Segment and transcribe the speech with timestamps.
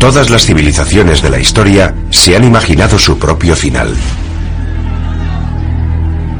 [0.00, 3.94] Todas las civilizaciones de la historia se han imaginado su propio final.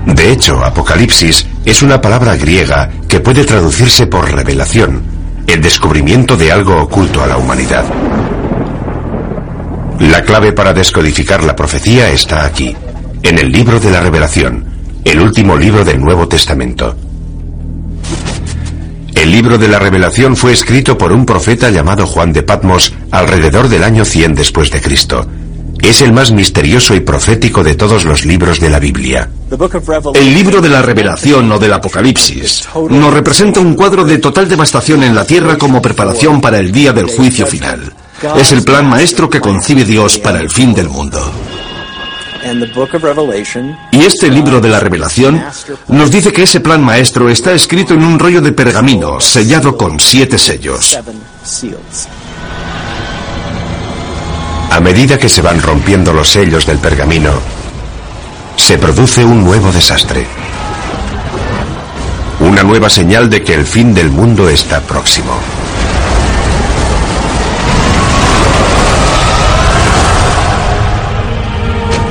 [0.06, 5.02] De hecho, Apocalipsis es una palabra griega que puede traducirse por revelación,
[5.46, 7.84] el descubrimiento de algo oculto a la humanidad.
[9.98, 12.74] La clave para descodificar la profecía está aquí,
[13.22, 14.64] en el libro de la revelación,
[15.04, 16.96] el último libro del Nuevo Testamento.
[19.20, 23.68] El libro de la revelación fue escrito por un profeta llamado Juan de Patmos alrededor
[23.68, 25.26] del año 100 después de Cristo.
[25.82, 29.28] Es el más misterioso y profético de todos los libros de la Biblia.
[30.14, 35.02] El libro de la revelación o del Apocalipsis nos representa un cuadro de total devastación
[35.02, 37.92] en la tierra como preparación para el día del juicio final.
[38.38, 41.30] Es el plan maestro que concibe Dios para el fin del mundo.
[43.92, 45.42] Y este libro de la revelación
[45.88, 49.98] nos dice que ese plan maestro está escrito en un rollo de pergamino sellado con
[50.00, 50.98] siete sellos.
[54.70, 57.32] A medida que se van rompiendo los sellos del pergamino,
[58.56, 60.26] se produce un nuevo desastre.
[62.40, 65.32] Una nueva señal de que el fin del mundo está próximo.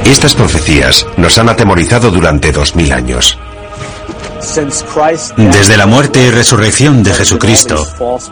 [0.06, 3.38] Estas profecías nos han atemorizado durante dos mil años.
[5.38, 7.86] Desde la muerte y resurrección de Jesucristo,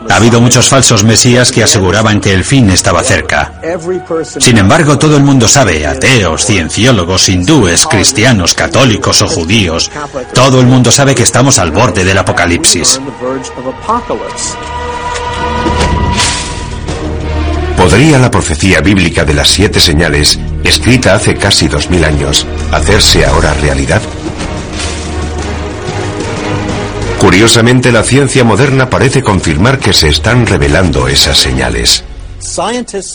[0.08, 3.52] ha habido muchos falsos mesías que aseguraban que el fin estaba cerca.
[4.38, 9.90] Sin embargo, todo el mundo sabe, ateos, cienciólogos, hindúes, cristianos, católicos o judíos,
[10.34, 13.00] todo el mundo sabe que estamos al borde del apocalipsis.
[17.76, 23.24] ¿Podría la profecía bíblica de las siete señales, escrita hace casi dos mil años, hacerse
[23.24, 24.02] ahora realidad?
[27.18, 32.04] Curiosamente, la ciencia moderna parece confirmar que se están revelando esas señales.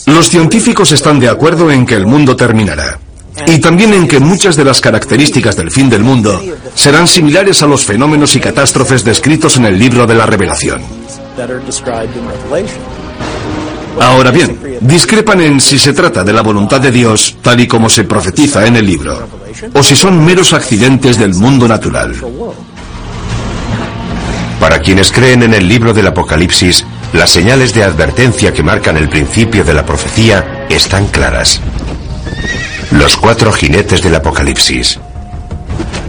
[0.06, 2.98] Los científicos están de acuerdo en que el mundo terminará.
[3.46, 6.40] Y también en que muchas de las características del fin del mundo
[6.74, 10.82] serán similares a los fenómenos y catástrofes descritos en el libro de la revelación.
[14.00, 17.88] Ahora bien, discrepan en si se trata de la voluntad de Dios tal y como
[17.88, 19.28] se profetiza en el libro,
[19.72, 22.14] o si son meros accidentes del mundo natural.
[24.58, 29.08] Para quienes creen en el libro del Apocalipsis, las señales de advertencia que marcan el
[29.08, 31.60] principio de la profecía están claras.
[32.90, 34.98] Los cuatro jinetes del Apocalipsis.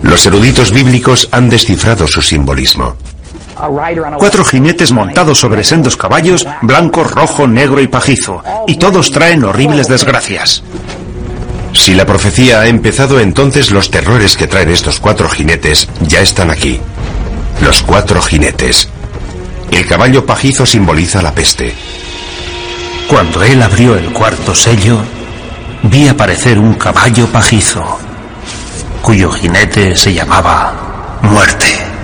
[0.02, 2.96] Los eruditos bíblicos han descifrado su simbolismo.
[4.18, 9.88] Cuatro jinetes montados sobre sendos caballos, blanco, rojo, negro y pajizo, y todos traen horribles
[9.88, 10.62] desgracias.
[11.74, 16.50] Si la profecía ha empezado, entonces los terrores que traen estos cuatro jinetes ya están
[16.50, 16.80] aquí.
[17.62, 18.90] Los cuatro jinetes.
[19.72, 21.74] El caballo pajizo simboliza la peste.
[23.08, 25.00] Cuando él abrió el cuarto sello,
[25.84, 28.00] vi aparecer un caballo pajizo,
[29.02, 31.95] cuyo jinete se llamaba Muerte.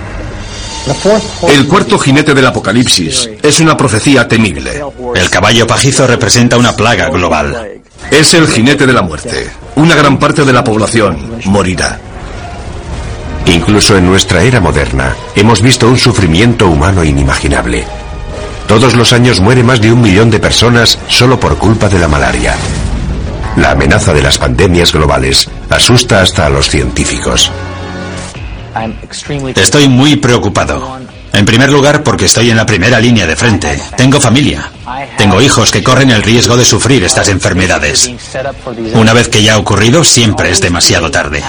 [1.48, 4.82] El cuarto jinete del Apocalipsis es una profecía temible.
[5.14, 7.80] El caballo pajizo representa una plaga global.
[8.10, 9.48] Es el jinete de la muerte.
[9.76, 11.98] Una gran parte de la población morirá.
[13.46, 17.84] Incluso en nuestra era moderna hemos visto un sufrimiento humano inimaginable.
[18.66, 22.08] Todos los años muere más de un millón de personas solo por culpa de la
[22.08, 22.54] malaria.
[23.56, 27.52] La amenaza de las pandemias globales asusta hasta a los científicos.
[29.56, 30.98] Estoy muy preocupado.
[31.32, 33.80] En primer lugar, porque estoy en la primera línea de frente.
[33.96, 34.70] Tengo familia.
[35.16, 38.10] Tengo hijos que corren el riesgo de sufrir estas enfermedades.
[38.94, 41.42] Una vez que ya ha ocurrido, siempre es demasiado tarde.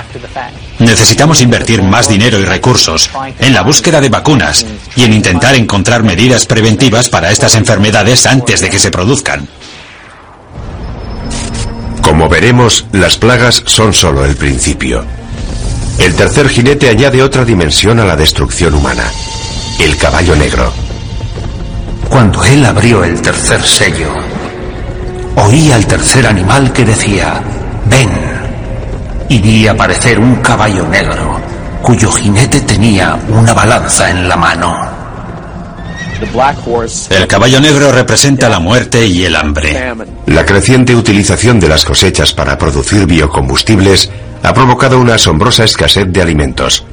[0.79, 6.03] Necesitamos invertir más dinero y recursos en la búsqueda de vacunas y en intentar encontrar
[6.03, 9.47] medidas preventivas para estas enfermedades antes de que se produzcan.
[12.01, 15.05] Como veremos, las plagas son solo el principio.
[15.97, 19.03] El tercer jinete añade otra dimensión a la destrucción humana.
[19.79, 20.71] El caballo negro.
[22.09, 24.11] Cuando él abrió el tercer sello,
[25.35, 27.41] oí al tercer animal que decía,
[27.85, 28.09] ven.
[29.29, 31.39] Y vi aparecer un caballo negro,
[31.81, 34.75] cuyo jinete tenía una balanza en la mano.
[37.09, 39.93] El caballo negro representa la muerte y el hambre.
[40.27, 44.09] La creciente utilización de las cosechas para producir biocombustibles
[44.43, 46.85] ha provocado una asombrosa escasez de alimentos.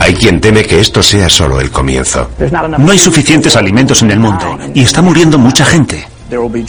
[0.00, 2.30] Hay quien teme que esto sea solo el comienzo.
[2.78, 6.06] No hay suficientes alimentos en el mundo y está muriendo mucha gente.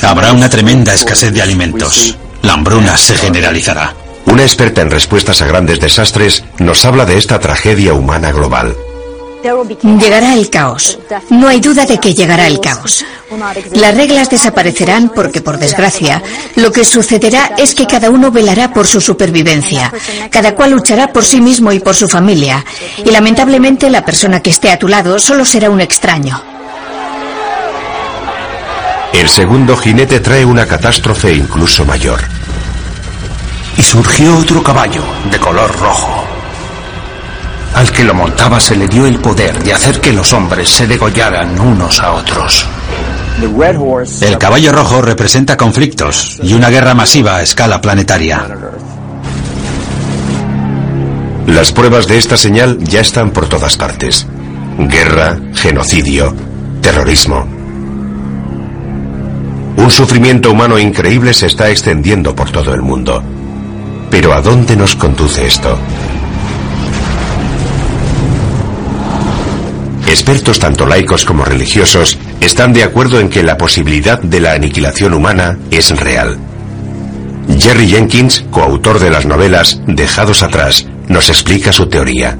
[0.01, 2.17] Habrá una tremenda escasez de alimentos.
[2.41, 3.93] La hambruna se generalizará.
[4.25, 8.75] Una experta en respuestas a grandes desastres nos habla de esta tragedia humana global.
[9.99, 10.99] Llegará el caos.
[11.29, 13.03] No hay duda de que llegará el caos.
[13.73, 16.21] Las reglas desaparecerán porque, por desgracia,
[16.55, 19.91] lo que sucederá es que cada uno velará por su supervivencia.
[20.29, 22.63] Cada cual luchará por sí mismo y por su familia.
[23.03, 26.41] Y lamentablemente la persona que esté a tu lado solo será un extraño.
[29.13, 32.21] El segundo jinete trae una catástrofe incluso mayor.
[33.77, 36.30] Y surgió otro caballo de color rojo.
[37.73, 40.87] Al que lo montaba se le dio el poder de hacer que los hombres se
[40.87, 42.65] degollaran unos a otros.
[44.21, 48.45] El caballo rojo representa conflictos y una guerra masiva a escala planetaria.
[51.47, 54.27] Las pruebas de esta señal ya están por todas partes.
[54.77, 56.35] Guerra, genocidio,
[56.81, 57.47] terrorismo.
[59.77, 63.23] Un sufrimiento humano increíble se está extendiendo por todo el mundo.
[64.09, 65.77] Pero ¿a dónde nos conduce esto?
[70.11, 75.13] Expertos tanto laicos como religiosos están de acuerdo en que la posibilidad de la aniquilación
[75.13, 76.37] humana es real.
[77.57, 82.37] Jerry Jenkins, coautor de las novelas Dejados atrás, nos explica su teoría.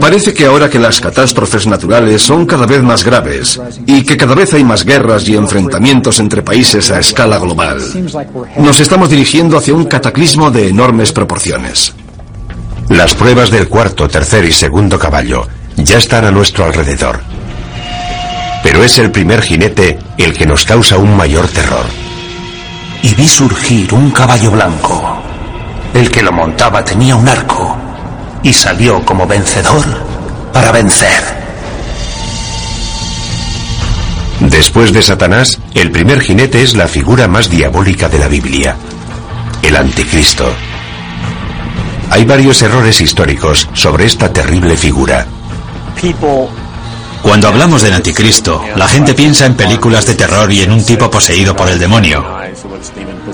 [0.00, 4.34] Parece que ahora que las catástrofes naturales son cada vez más graves y que cada
[4.34, 7.82] vez hay más guerras y enfrentamientos entre países a escala global,
[8.56, 11.92] nos estamos dirigiendo hacia un cataclismo de enormes proporciones.
[12.90, 15.46] Las pruebas del cuarto, tercer y segundo caballo
[15.76, 17.20] ya están a nuestro alrededor.
[18.64, 21.86] Pero es el primer jinete el que nos causa un mayor terror.
[23.02, 25.22] Y vi surgir un caballo blanco.
[25.94, 27.76] El que lo montaba tenía un arco
[28.42, 29.84] y salió como vencedor
[30.52, 31.22] para vencer.
[34.40, 38.76] Después de Satanás, el primer jinete es la figura más diabólica de la Biblia,
[39.62, 40.52] el anticristo.
[42.10, 45.26] Hay varios errores históricos sobre esta terrible figura.
[47.22, 51.10] Cuando hablamos del anticristo, la gente piensa en películas de terror y en un tipo
[51.10, 52.24] poseído por el demonio.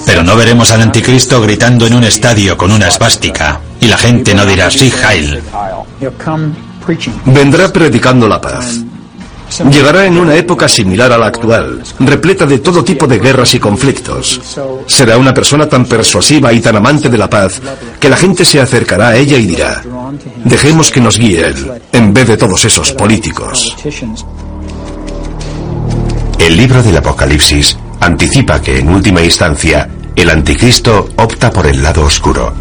[0.05, 4.34] Pero no veremos al anticristo gritando en un estadio con una esvástica y la gente
[4.34, 5.43] no dirá sí, Heil.
[7.25, 8.81] Vendrá predicando la paz.
[9.71, 13.61] Llegará en una época similar a la actual, repleta de todo tipo de guerras y
[13.61, 14.41] conflictos.
[14.87, 17.61] Será una persona tan persuasiva y tan amante de la paz
[17.99, 19.83] que la gente se acercará a ella y dirá,
[20.45, 23.77] dejemos que nos guíe él, en vez de todos esos políticos.
[26.39, 32.05] El libro del Apocalipsis anticipa que en última instancia el anticristo opta por el lado
[32.05, 32.53] oscuro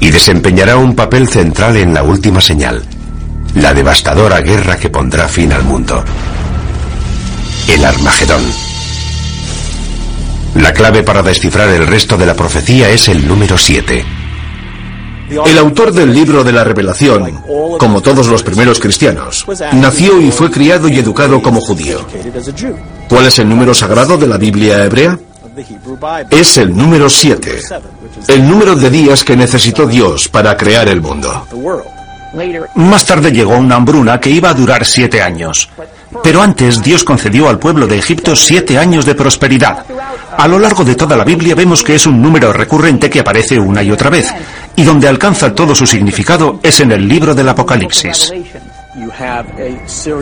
[0.00, 2.82] y desempeñará un papel central en la última señal,
[3.56, 6.04] la devastadora guerra que pondrá fin al mundo.
[7.68, 8.42] El Armagedón.
[10.56, 14.04] La clave para descifrar el resto de la profecía es el número 7.
[15.46, 17.42] El autor del libro de la revelación,
[17.78, 22.06] como todos los primeros cristianos, nació y fue criado y educado como judío.
[23.08, 25.18] ¿Cuál es el número sagrado de la Biblia hebrea?
[26.30, 27.60] Es el número 7,
[28.28, 31.46] el número de días que necesitó Dios para crear el mundo.
[32.74, 35.68] Más tarde llegó una hambruna que iba a durar siete años.
[36.22, 39.84] Pero antes Dios concedió al pueblo de Egipto siete años de prosperidad.
[40.36, 43.58] A lo largo de toda la Biblia vemos que es un número recurrente que aparece
[43.58, 44.32] una y otra vez,
[44.74, 48.32] y donde alcanza todo su significado es en el libro del Apocalipsis.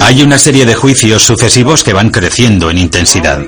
[0.00, 3.40] Hay una serie de juicios sucesivos que van creciendo en intensidad.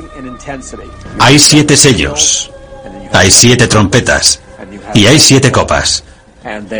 [1.19, 2.51] Hay siete sellos,
[3.13, 4.41] hay siete trompetas
[4.95, 6.05] y hay siete copas.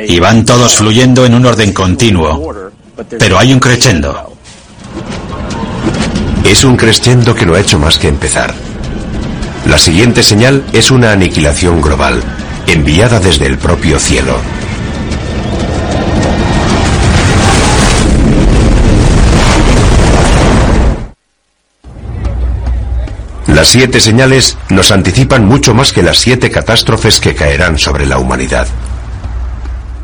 [0.07, 2.73] Y van todos fluyendo en un orden continuo,
[3.19, 4.33] pero hay un crescendo.
[6.45, 8.55] Es un crescendo que no ha hecho más que empezar.
[9.67, 12.23] La siguiente señal es una aniquilación global,
[12.69, 14.37] enviada desde el propio cielo.
[23.49, 28.19] Las siete señales nos anticipan mucho más que las siete catástrofes que caerán sobre la
[28.19, 28.69] humanidad.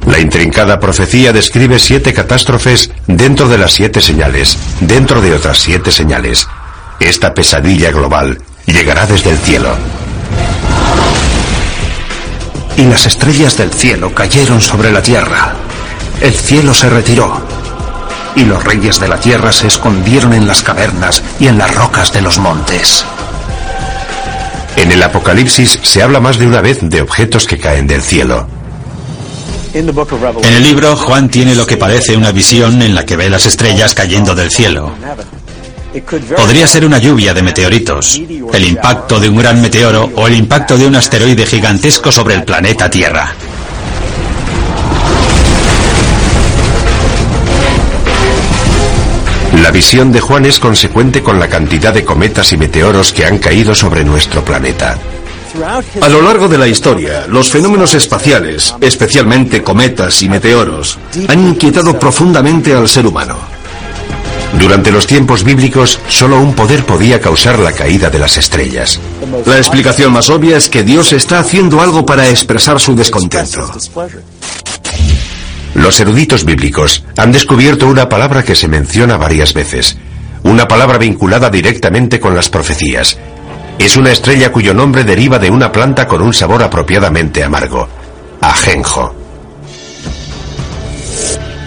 [0.07, 5.93] La intrincada profecía describe siete catástrofes dentro de las siete señales, dentro de otras siete
[5.93, 6.49] señales.
[6.99, 9.77] Esta pesadilla global llegará desde el cielo.
[12.77, 15.55] Y las estrellas del cielo cayeron sobre la tierra.
[16.21, 17.41] El cielo se retiró.
[18.35, 22.13] Y los reyes de la tierra se escondieron en las cavernas y en las rocas
[22.13, 23.05] de los montes.
[24.77, 28.49] En el Apocalipsis se habla más de una vez de objetos que caen del cielo.
[29.75, 33.47] En el libro, Juan tiene lo que parece una visión en la que ve las
[33.47, 34.93] estrellas cayendo del cielo.
[36.37, 38.21] Podría ser una lluvia de meteoritos,
[38.53, 42.45] el impacto de un gran meteoro o el impacto de un asteroide gigantesco sobre el
[42.45, 43.35] planeta Tierra.
[49.61, 53.39] La visión de Juan es consecuente con la cantidad de cometas y meteoros que han
[53.39, 54.99] caído sobre nuestro planeta.
[56.01, 61.99] A lo largo de la historia, los fenómenos espaciales, especialmente cometas y meteoros, han inquietado
[61.99, 63.37] profundamente al ser humano.
[64.59, 69.01] Durante los tiempos bíblicos, solo un poder podía causar la caída de las estrellas.
[69.47, 73.71] La explicación más obvia es que Dios está haciendo algo para expresar su descontento.
[75.75, 79.97] Los eruditos bíblicos han descubierto una palabra que se menciona varias veces,
[80.43, 83.19] una palabra vinculada directamente con las profecías.
[83.79, 87.89] Es una estrella cuyo nombre deriva de una planta con un sabor apropiadamente amargo,
[88.41, 89.15] ajenjo.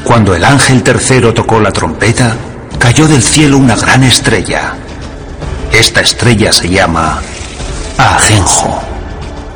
[0.03, 2.35] Cuando el ángel tercero tocó la trompeta,
[2.77, 4.75] cayó del cielo una gran estrella.
[5.71, 7.19] Esta estrella se llama
[7.97, 8.81] Ajenjo.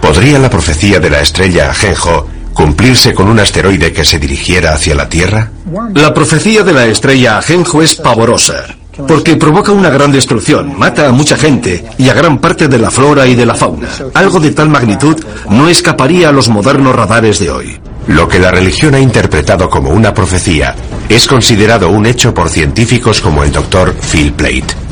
[0.01, 4.95] ¿Podría la profecía de la estrella Ajenjo cumplirse con un asteroide que se dirigiera hacia
[4.95, 5.51] la Tierra?
[5.93, 8.65] La profecía de la estrella Ajenjo es pavorosa,
[9.07, 12.91] porque provoca una gran destrucción, mata a mucha gente y a gran parte de la
[12.91, 13.89] flora y de la fauna.
[14.13, 15.17] Algo de tal magnitud
[15.49, 17.79] no escaparía a los modernos radares de hoy.
[18.07, 20.75] Lo que la religión ha interpretado como una profecía
[21.07, 24.89] es considerado un hecho por científicos como el doctor Phil Plate.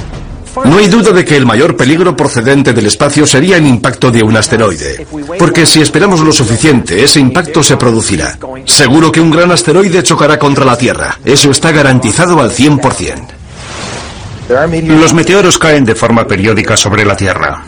[0.66, 4.24] No hay duda de que el mayor peligro procedente del espacio sería el impacto de
[4.24, 5.06] un asteroide,
[5.38, 8.38] porque si esperamos lo suficiente, ese impacto se producirá.
[8.66, 11.20] Seguro que un gran asteroide chocará contra la Tierra.
[11.24, 13.37] Eso está garantizado al 100%.
[14.50, 17.63] Los meteoros caen de forma periódica sobre la Tierra.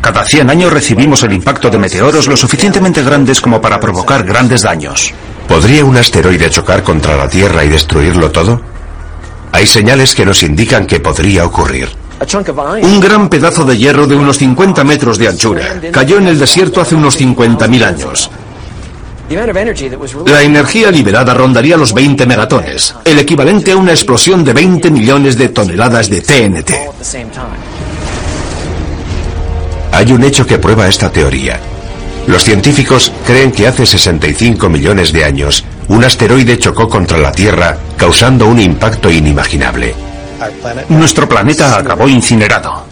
[0.00, 4.62] Cada 100 años recibimos el impacto de meteoros lo suficientemente grandes como para provocar grandes
[4.62, 5.12] daños.
[5.46, 8.60] ¿Podría un asteroide chocar contra la Tierra y destruirlo todo?
[9.52, 11.88] Hay señales que nos indican que podría ocurrir.
[12.82, 16.80] Un gran pedazo de hierro de unos 50 metros de anchura cayó en el desierto
[16.80, 18.30] hace unos 50.000 años.
[20.26, 25.36] La energía liberada rondaría los 20 megatones, el equivalente a una explosión de 20 millones
[25.36, 26.70] de toneladas de TNT.
[29.92, 31.60] Hay un hecho que prueba esta teoría.
[32.26, 37.76] Los científicos creen que hace 65 millones de años un asteroide chocó contra la Tierra
[37.96, 39.94] causando un impacto inimaginable.
[40.90, 42.84] Nuestro planeta acabó incinerado,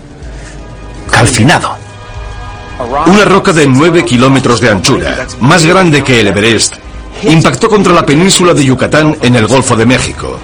[1.10, 1.85] calcinado.
[3.06, 6.74] Una roca de 9 kilómetros de anchura, más grande que el Everest,
[7.22, 10.38] impactó contra la península de Yucatán en el Golfo de México.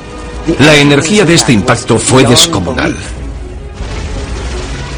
[0.60, 2.96] La energía de este impacto fue descomunal.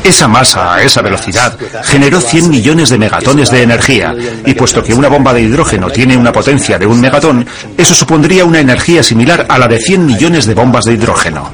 [0.05, 4.15] Esa masa a esa velocidad generó 100 millones de megatones de energía,
[4.47, 7.45] y puesto que una bomba de hidrógeno tiene una potencia de un megatón,
[7.77, 11.51] eso supondría una energía similar a la de 100 millones de bombas de hidrógeno.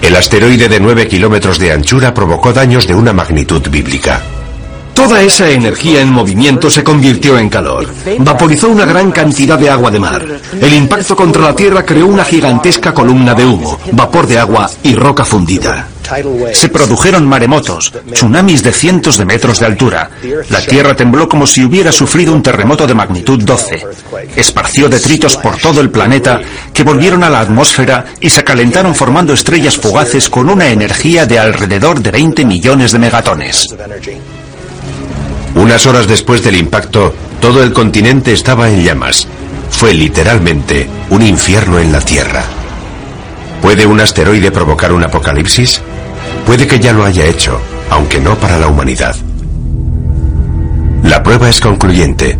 [0.00, 4.22] El asteroide de 9 kilómetros de anchura provocó daños de una magnitud bíblica.
[4.94, 7.88] Toda esa energía en movimiento se convirtió en calor.
[8.18, 10.24] Vaporizó una gran cantidad de agua de mar.
[10.60, 14.94] El impacto contra la Tierra creó una gigantesca columna de humo, vapor de agua y
[14.94, 15.88] roca fundida.
[16.52, 20.10] Se produjeron maremotos, tsunamis de cientos de metros de altura.
[20.50, 23.86] La Tierra tembló como si hubiera sufrido un terremoto de magnitud 12.
[24.36, 26.40] Esparció detritos por todo el planeta
[26.72, 31.38] que volvieron a la atmósfera y se calentaron formando estrellas fugaces con una energía de
[31.38, 33.66] alrededor de 20 millones de megatones.
[35.54, 39.26] Unas horas después del impacto, todo el continente estaba en llamas.
[39.70, 42.42] Fue literalmente un infierno en la Tierra.
[43.60, 45.82] ¿Puede un asteroide provocar un apocalipsis?
[46.46, 49.14] Puede que ya lo haya hecho, aunque no para la humanidad.
[51.04, 52.38] La prueba es concluyente.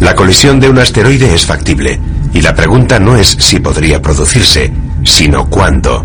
[0.00, 1.98] La colisión de un asteroide es factible,
[2.34, 4.72] y la pregunta no es si podría producirse,
[5.04, 6.04] sino cuándo.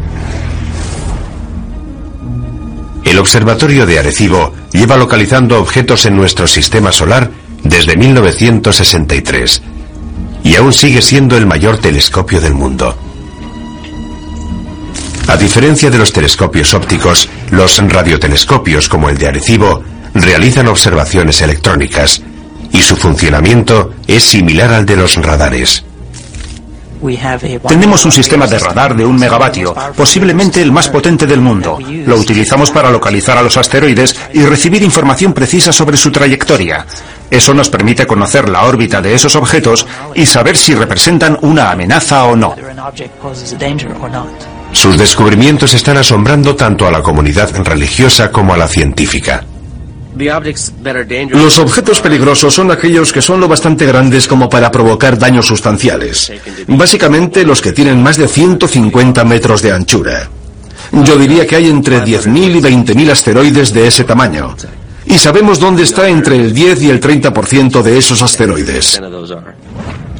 [3.08, 7.32] El Observatorio de Arecibo lleva localizando objetos en nuestro sistema solar
[7.64, 9.62] desde 1963
[10.44, 12.98] y aún sigue siendo el mayor telescopio del mundo.
[15.30, 19.82] A diferencia de los telescopios ópticos, los radiotelescopios como el de Arecibo
[20.14, 22.22] realizan observaciones electrónicas
[22.74, 25.86] y su funcionamiento es similar al de los radares.
[27.68, 31.78] Tenemos un sistema de radar de un megavatio, posiblemente el más potente del mundo.
[32.06, 36.86] Lo utilizamos para localizar a los asteroides y recibir información precisa sobre su trayectoria.
[37.30, 39.86] Eso nos permite conocer la órbita de esos objetos
[40.16, 42.56] y saber si representan una amenaza o no.
[44.72, 49.44] Sus descubrimientos están asombrando tanto a la comunidad religiosa como a la científica.
[51.32, 56.32] Los objetos peligrosos son aquellos que son lo bastante grandes como para provocar daños sustanciales.
[56.68, 60.30] Básicamente los que tienen más de 150 metros de anchura.
[60.92, 64.56] Yo diría que hay entre 10.000 y 20.000 asteroides de ese tamaño.
[65.06, 69.02] Y sabemos dónde está entre el 10 y el 30% de esos asteroides.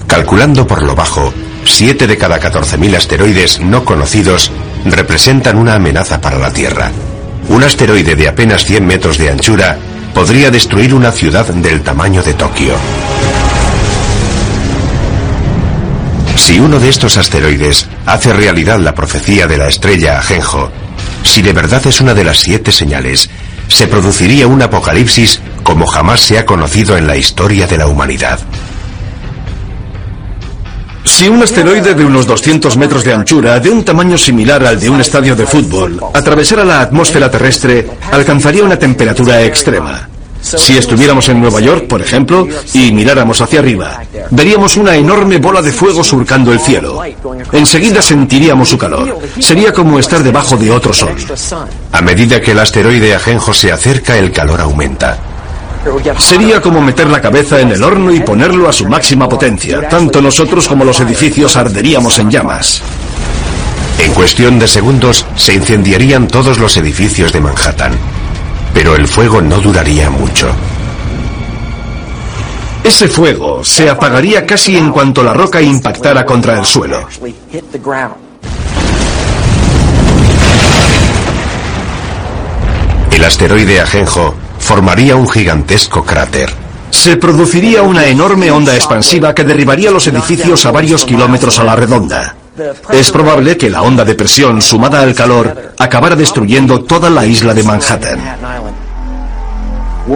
[0.08, 1.34] Calculando por lo bajo,
[1.66, 4.52] 7 de cada 14.000 asteroides no conocidos
[4.86, 6.92] representan una amenaza para la Tierra.
[7.50, 9.78] Un asteroide de apenas 100 metros de anchura
[10.14, 12.76] podría destruir una ciudad del tamaño de Tokio.
[16.36, 20.72] Si uno de estos asteroides hace realidad la profecía de la estrella Ajenjo,
[21.24, 23.30] si de verdad es una de las siete señales,
[23.68, 28.40] se produciría un apocalipsis como jamás se ha conocido en la historia de la humanidad.
[31.18, 34.88] Si un asteroide de unos 200 metros de anchura, de un tamaño similar al de
[34.88, 40.08] un estadio de fútbol, atravesara la atmósfera terrestre, alcanzaría una temperatura extrema.
[40.40, 45.64] Si estuviéramos en Nueva York, por ejemplo, y miráramos hacia arriba, veríamos una enorme bola
[45.64, 47.02] de fuego surcando el cielo.
[47.52, 49.18] Enseguida sentiríamos su calor.
[49.40, 51.16] Sería como estar debajo de otro sol.
[51.94, 55.18] A medida que el asteroide Ajenjo se acerca, el calor aumenta.
[56.18, 59.88] Sería como meter la cabeza en el horno y ponerlo a su máxima potencia.
[59.88, 62.82] Tanto nosotros como los edificios arderíamos en llamas.
[64.00, 67.94] En cuestión de segundos se incendiarían todos los edificios de Manhattan.
[68.74, 70.48] Pero el fuego no duraría mucho.
[72.84, 77.08] Ese fuego se apagaría casi en cuanto la roca impactara contra el suelo.
[83.12, 84.36] El asteroide Ajenjo
[84.68, 86.52] formaría un gigantesco cráter.
[86.90, 91.74] Se produciría una enorme onda expansiva que derribaría los edificios a varios kilómetros a la
[91.74, 92.36] redonda.
[92.90, 97.54] Es probable que la onda de presión sumada al calor acabara destruyendo toda la isla
[97.54, 98.20] de Manhattan.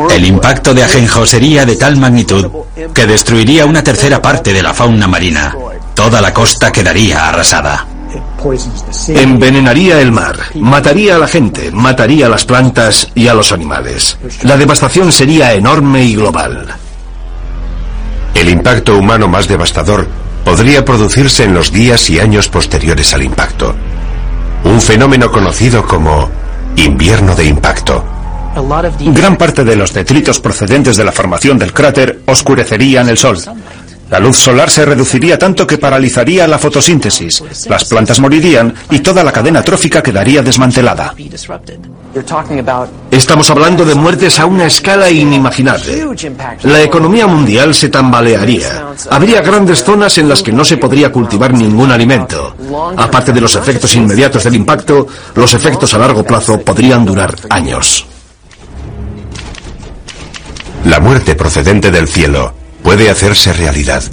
[0.09, 2.45] El impacto de Ajenjo sería de tal magnitud
[2.93, 5.55] que destruiría una tercera parte de la fauna marina.
[5.93, 7.87] Toda la costa quedaría arrasada.
[9.07, 14.17] Envenenaría el mar, mataría a la gente, mataría a las plantas y a los animales.
[14.43, 16.67] La devastación sería enorme y global.
[18.33, 20.07] El impacto humano más devastador
[20.43, 23.75] podría producirse en los días y años posteriores al impacto.
[24.63, 26.29] Un fenómeno conocido como
[26.75, 28.03] invierno de impacto.
[28.99, 33.37] Gran parte de los detritos procedentes de la formación del cráter oscurecerían el sol.
[34.11, 39.23] La luz solar se reduciría tanto que paralizaría la fotosíntesis, las plantas morirían y toda
[39.23, 41.15] la cadena trófica quedaría desmantelada.
[43.09, 46.05] Estamos hablando de muertes a una escala inimaginable.
[46.63, 48.85] La economía mundial se tambalearía.
[49.09, 52.53] Habría grandes zonas en las que no se podría cultivar ningún alimento.
[52.97, 58.05] Aparte de los efectos inmediatos del impacto, los efectos a largo plazo podrían durar años.
[60.83, 64.03] La muerte procedente del cielo puede hacerse realidad,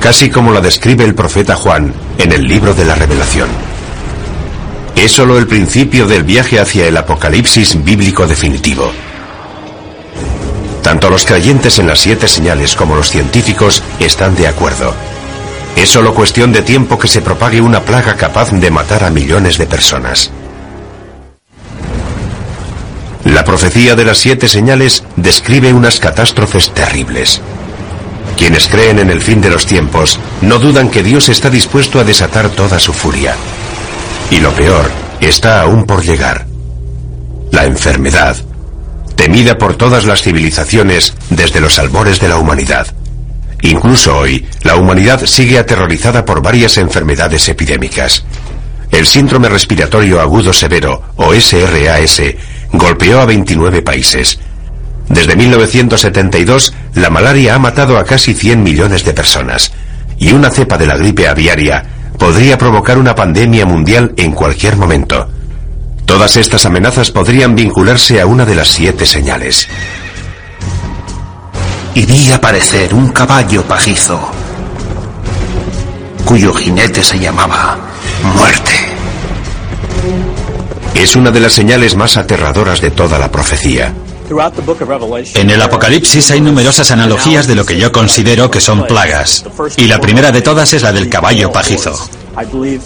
[0.00, 3.48] casi como la describe el profeta Juan en el libro de la revelación.
[4.96, 8.90] Es solo el principio del viaje hacia el apocalipsis bíblico definitivo.
[10.82, 14.94] Tanto los creyentes en las siete señales como los científicos están de acuerdo.
[15.76, 19.58] Es solo cuestión de tiempo que se propague una plaga capaz de matar a millones
[19.58, 20.30] de personas.
[23.24, 27.40] La profecía de las siete señales describe unas catástrofes terribles.
[28.44, 32.04] Quienes creen en el fin de los tiempos no dudan que Dios está dispuesto a
[32.04, 33.34] desatar toda su furia.
[34.30, 36.44] Y lo peor está aún por llegar.
[37.52, 38.36] La enfermedad,
[39.16, 42.86] temida por todas las civilizaciones desde los albores de la humanidad.
[43.62, 48.26] Incluso hoy, la humanidad sigue aterrorizada por varias enfermedades epidémicas.
[48.90, 52.20] El síndrome respiratorio agudo severo, o SRAS,
[52.72, 54.38] golpeó a 29 países.
[55.08, 59.72] Desde 1972, la malaria ha matado a casi 100 millones de personas,
[60.18, 61.84] y una cepa de la gripe aviaria
[62.18, 65.28] podría provocar una pandemia mundial en cualquier momento.
[66.06, 69.68] Todas estas amenazas podrían vincularse a una de las siete señales.
[71.94, 74.20] Y vi aparecer un caballo pajizo,
[76.24, 77.78] cuyo jinete se llamaba
[78.36, 78.72] Muerte.
[80.94, 83.92] Es una de las señales más aterradoras de toda la profecía.
[85.34, 89.44] En el Apocalipsis hay numerosas analogías de lo que yo considero que son plagas,
[89.76, 91.94] y la primera de todas es la del caballo pajizo.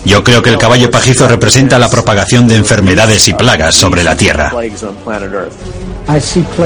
[0.04, 4.16] Yo creo que el caballo pajizo representa la propagación de enfermedades y plagas sobre la
[4.16, 4.52] Tierra.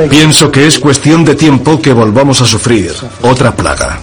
[0.09, 4.01] Pienso que es cuestión de tiempo que volvamos a sufrir otra plaga.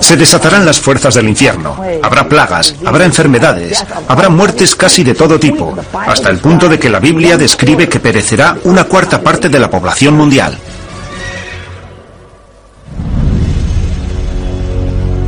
[0.00, 1.76] Se desatarán las fuerzas del infierno.
[2.02, 6.90] Habrá plagas, habrá enfermedades, habrá muertes casi de todo tipo, hasta el punto de que
[6.90, 10.58] la Biblia describe que perecerá una cuarta parte de la población mundial.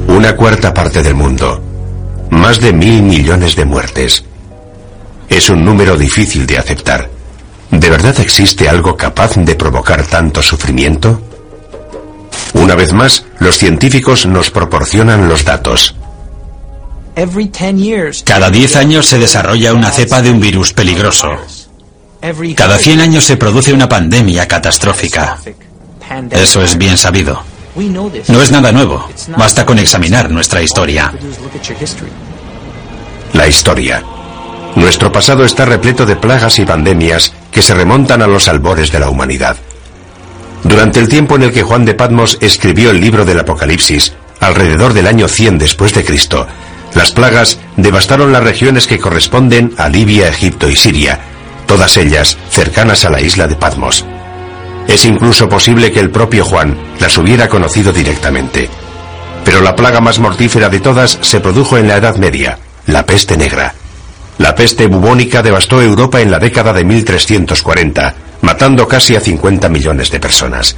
[0.08, 1.60] Una cuarta parte del mundo.
[2.30, 4.24] Más de mil millones de muertes.
[5.28, 7.08] Es un número difícil de aceptar.
[7.70, 11.20] ¿De verdad existe algo capaz de provocar tanto sufrimiento?
[12.54, 15.94] Una vez más, los científicos nos proporcionan los datos.
[18.24, 21.36] Cada 10 años se desarrolla una cepa de un virus peligroso.
[22.56, 25.38] Cada 100 años se produce una pandemia catastrófica.
[26.30, 27.42] Eso es bien sabido.
[28.28, 29.08] No es nada nuevo.
[29.36, 31.12] Basta con examinar nuestra historia.
[33.32, 34.02] La historia.
[34.76, 39.00] Nuestro pasado está repleto de plagas y pandemias que se remontan a los albores de
[39.00, 39.56] la humanidad.
[40.64, 44.92] Durante el tiempo en el que Juan de Patmos escribió el libro del Apocalipsis, alrededor
[44.92, 46.46] del año 100 después de Cristo,
[46.94, 51.18] las plagas devastaron las regiones que corresponden a Libia, Egipto y Siria,
[51.66, 54.04] todas ellas cercanas a la isla de Patmos.
[54.88, 58.68] Es incluso posible que el propio Juan las hubiera conocido directamente.
[59.44, 63.36] Pero la plaga más mortífera de todas se produjo en la Edad Media, la peste
[63.36, 63.74] negra.
[64.38, 70.10] La peste bubónica devastó Europa en la década de 1340, matando casi a 50 millones
[70.10, 70.76] de personas.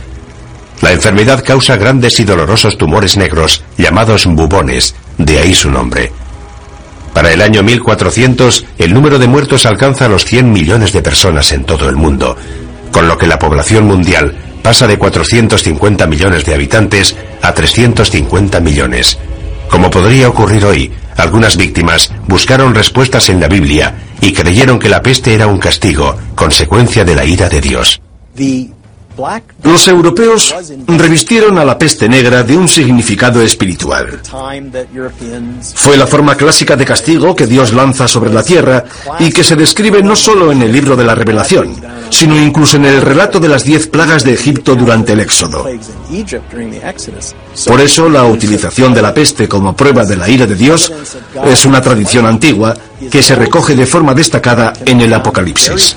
[0.80, 6.12] La enfermedad causa grandes y dolorosos tumores negros, llamados bubones, de ahí su nombre.
[7.12, 11.64] Para el año 1400, el número de muertos alcanza los 100 millones de personas en
[11.64, 12.36] todo el mundo,
[12.90, 19.18] con lo que la población mundial pasa de 450 millones de habitantes a 350 millones.
[19.70, 25.02] Como podría ocurrir hoy, algunas víctimas buscaron respuestas en la Biblia y creyeron que la
[25.02, 28.00] peste era un castigo, consecuencia de la ira de Dios.
[29.62, 30.54] Los europeos
[30.86, 34.20] revistieron a la peste negra de un significado espiritual.
[35.74, 38.84] Fue la forma clásica de castigo que Dios lanza sobre la tierra
[39.18, 41.76] y que se describe no solo en el libro de la revelación,
[42.10, 45.66] sino incluso en el relato de las diez plagas de Egipto durante el Éxodo.
[47.66, 50.92] Por eso la utilización de la peste como prueba de la ira de Dios
[51.44, 52.76] es una tradición antigua
[53.10, 55.96] que se recoge de forma destacada en el Apocalipsis.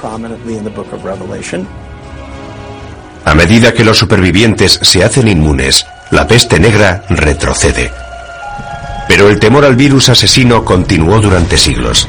[3.27, 7.91] A medida que los supervivientes se hacen inmunes, la peste negra retrocede.
[9.09, 12.07] Pero el temor al virus asesino continuó durante siglos.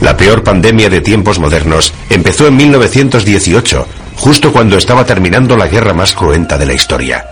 [0.00, 5.92] La peor pandemia de tiempos modernos empezó en 1918, justo cuando estaba terminando la guerra
[5.92, 7.26] más cruenta de la historia.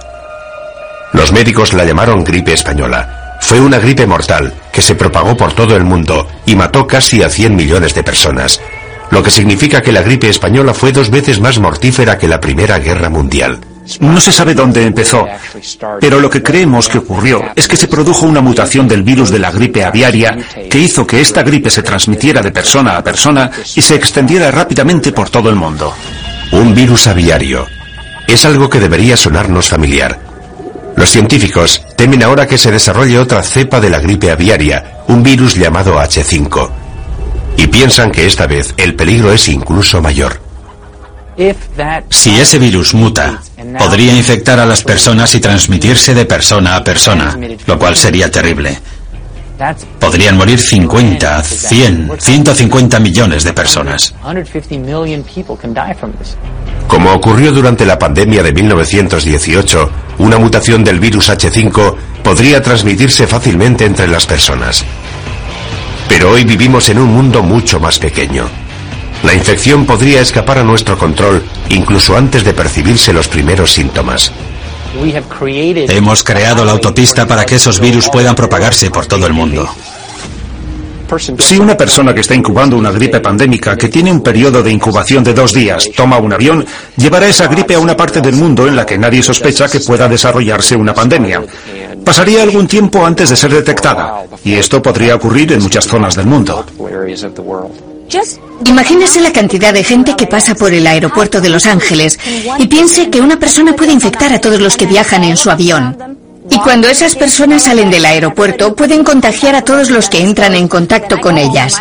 [1.15, 3.39] Los médicos la llamaron gripe española.
[3.41, 7.31] Fue una gripe mortal que se propagó por todo el mundo y mató casi a
[7.31, 8.61] 100 millones de personas,
[9.11, 12.79] lo que significa que la gripe española fue dos veces más mortífera que la Primera
[12.79, 13.61] Guerra Mundial.
[14.01, 15.27] No se sabe dónde empezó,
[16.01, 19.39] pero lo que creemos que ocurrió es que se produjo una mutación del virus de
[19.39, 20.37] la gripe aviaria
[20.69, 25.13] que hizo que esta gripe se transmitiera de persona a persona y se extendiera rápidamente
[25.13, 25.95] por todo el mundo.
[26.51, 27.67] Un virus aviario.
[28.27, 30.19] Es algo que debería sonarnos familiar.
[30.97, 35.55] Los científicos temen ahora que se desarrolle otra cepa de la gripe aviaria, un virus
[35.55, 36.86] llamado H5
[37.57, 40.41] y piensan que esta vez el peligro es incluso mayor.
[42.11, 43.43] Si ese virus muta,
[43.79, 48.79] podría infectar a las personas y transmitirse de persona a persona, lo cual sería terrible.
[49.99, 54.15] Podrían morir 50, 100, 150 millones de personas.
[56.87, 63.87] Como ocurrió durante la pandemia de 1918, una mutación del virus H5 podría transmitirse fácilmente
[63.87, 64.85] entre las personas.
[66.09, 68.47] Pero hoy vivimos en un mundo mucho más pequeño.
[69.23, 74.31] La infección podría escapar a nuestro control incluso antes de percibirse los primeros síntomas.
[75.89, 79.69] Hemos creado la autopista para que esos virus puedan propagarse por todo el mundo.
[81.39, 85.23] Si una persona que está incubando una gripe pandémica que tiene un periodo de incubación
[85.23, 86.65] de dos días toma un avión,
[86.97, 90.09] llevará esa gripe a una parte del mundo en la que nadie sospecha que pueda
[90.09, 91.43] desarrollarse una pandemia.
[92.05, 96.27] Pasaría algún tiempo antes de ser detectada, y esto podría ocurrir en muchas zonas del
[96.27, 96.65] mundo.
[98.65, 102.19] Imagínese la cantidad de gente que pasa por el aeropuerto de Los Ángeles
[102.59, 105.97] y piense que una persona puede infectar a todos los que viajan en su avión.
[106.51, 110.69] Y cuando esas personas salen del aeropuerto, pueden contagiar a todos los que entran en
[110.69, 111.77] contacto con ellas.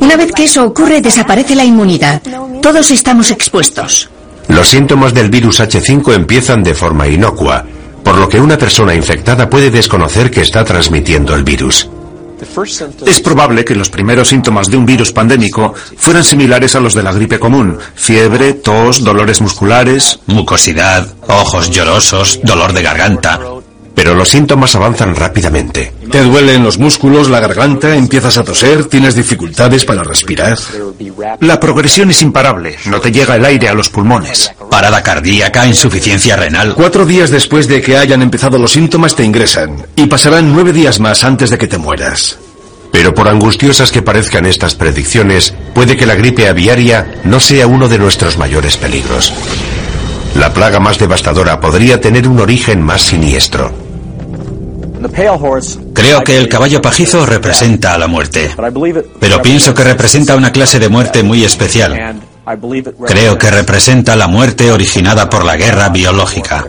[0.00, 2.20] Una vez que eso ocurre, desaparece la inmunidad.
[2.60, 4.10] Todos estamos expuestos.
[4.48, 7.64] Los síntomas del virus H5 empiezan de forma inocua,
[8.02, 11.88] por lo que una persona infectada puede desconocer que está transmitiendo el virus.
[13.06, 17.02] Es probable que los primeros síntomas de un virus pandémico fueran similares a los de
[17.02, 17.78] la gripe común.
[17.94, 20.20] Fiebre, tos, dolores musculares.
[20.26, 23.40] Mucosidad, ojos llorosos, dolor de garganta.
[23.94, 25.92] Pero los síntomas avanzan rápidamente.
[26.10, 30.58] Te duelen los músculos, la garganta, empiezas a toser, tienes dificultades para respirar.
[31.40, 34.52] La progresión es imparable, no te llega el aire a los pulmones.
[34.70, 36.74] Parada cardíaca, insuficiencia renal.
[36.74, 40.98] Cuatro días después de que hayan empezado los síntomas te ingresan y pasarán nueve días
[41.00, 42.38] más antes de que te mueras.
[42.90, 47.88] Pero por angustiosas que parezcan estas predicciones, puede que la gripe aviaria no sea uno
[47.88, 49.32] de nuestros mayores peligros.
[50.36, 53.83] La plaga más devastadora podría tener un origen más siniestro.
[55.92, 58.50] Creo que el caballo pajizo representa a la muerte,
[59.20, 62.20] pero pienso que representa una clase de muerte muy especial.
[63.06, 66.66] Creo que representa la muerte originada por la guerra biológica,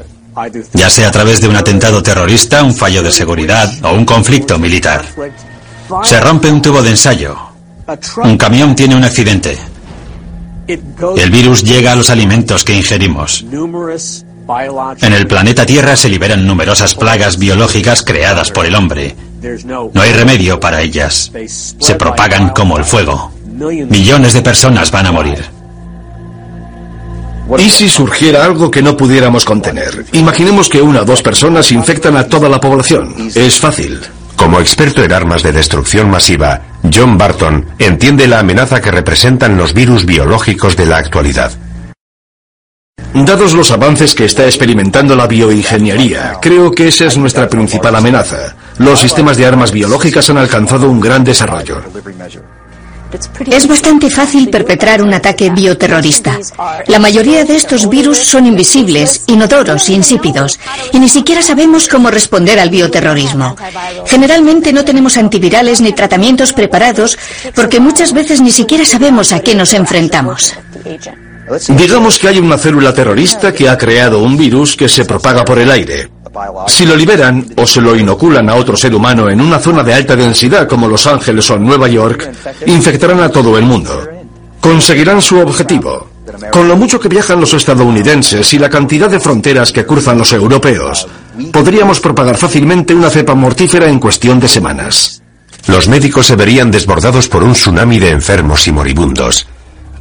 [0.73, 4.57] ya sea a través de un atentado terrorista, un fallo de seguridad o un conflicto
[4.57, 5.05] militar.
[6.03, 7.35] Se rompe un tubo de ensayo.
[8.23, 9.57] Un camión tiene un accidente.
[10.67, 13.45] El virus llega a los alimentos que ingerimos.
[15.01, 19.15] En el planeta Tierra se liberan numerosas plagas biológicas creadas por el hombre.
[19.65, 21.31] No hay remedio para ellas.
[21.47, 23.31] Se propagan como el fuego.
[23.45, 25.43] Millones de personas van a morir.
[27.57, 30.05] ¿Y si surgiera algo que no pudiéramos contener?
[30.13, 33.31] Imaginemos que una o dos personas infectan a toda la población.
[33.35, 33.99] Es fácil.
[34.35, 36.61] Como experto en armas de destrucción masiva,
[36.93, 41.51] John Barton entiende la amenaza que representan los virus biológicos de la actualidad.
[43.23, 48.53] Dados los avances que está experimentando la bioingeniería, creo que esa es nuestra principal amenaza.
[48.77, 51.81] Los sistemas de armas biológicas han alcanzado un gran desarrollo.
[53.49, 56.37] Es bastante fácil perpetrar un ataque bioterrorista.
[56.87, 60.59] La mayoría de estos virus son invisibles, inodoros, insípidos,
[60.91, 63.55] y ni siquiera sabemos cómo responder al bioterrorismo.
[64.07, 67.17] Generalmente no tenemos antivirales ni tratamientos preparados
[67.55, 70.53] porque muchas veces ni siquiera sabemos a qué nos enfrentamos.
[71.69, 75.59] Digamos que hay una célula terrorista que ha creado un virus que se propaga por
[75.59, 76.09] el aire.
[76.67, 79.93] Si lo liberan o se lo inoculan a otro ser humano en una zona de
[79.93, 82.29] alta densidad como Los Ángeles o Nueva York,
[82.65, 84.07] infectarán a todo el mundo.
[84.59, 86.09] Conseguirán su objetivo.
[86.51, 90.33] Con lo mucho que viajan los estadounidenses y la cantidad de fronteras que cruzan los
[90.33, 91.07] europeos,
[91.53, 95.21] podríamos propagar fácilmente una cepa mortífera en cuestión de semanas.
[95.67, 99.47] Los médicos se verían desbordados por un tsunami de enfermos y moribundos.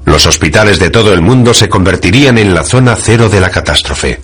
[0.05, 4.21] Los hospitales de todo el mundo se convertirían en la zona cero de la catástrofe.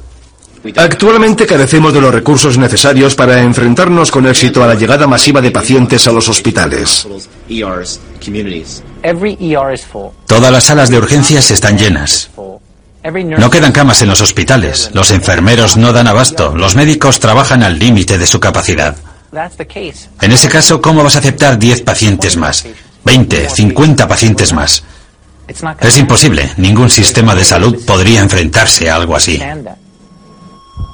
[0.76, 5.50] Actualmente carecemos de los recursos necesarios para enfrentarnos con éxito a la llegada masiva de
[5.50, 7.06] pacientes a los hospitales.
[10.26, 12.30] Todas las salas de urgencias están llenas.
[13.02, 17.78] No quedan camas en los hospitales, los enfermeros no dan abasto, los médicos trabajan al
[17.78, 18.94] límite de su capacidad.
[20.20, 22.66] En ese caso, ¿cómo vas a aceptar 10 pacientes más?
[23.04, 24.84] 20, 50 pacientes más.
[25.80, 29.40] Es imposible, ningún sistema de salud podría enfrentarse a algo así.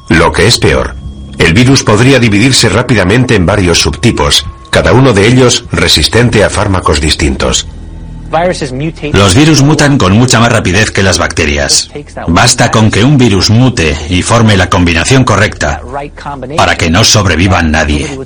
[0.08, 0.94] Lo que es peor,
[1.38, 7.00] el virus podría dividirse rápidamente en varios subtipos, cada uno de ellos resistente a fármacos
[7.00, 7.66] distintos.
[9.12, 11.90] Los virus mutan con mucha más rapidez que las bacterias.
[12.26, 15.80] Basta con que un virus mute y forme la combinación correcta
[16.56, 18.18] para que no sobreviva nadie.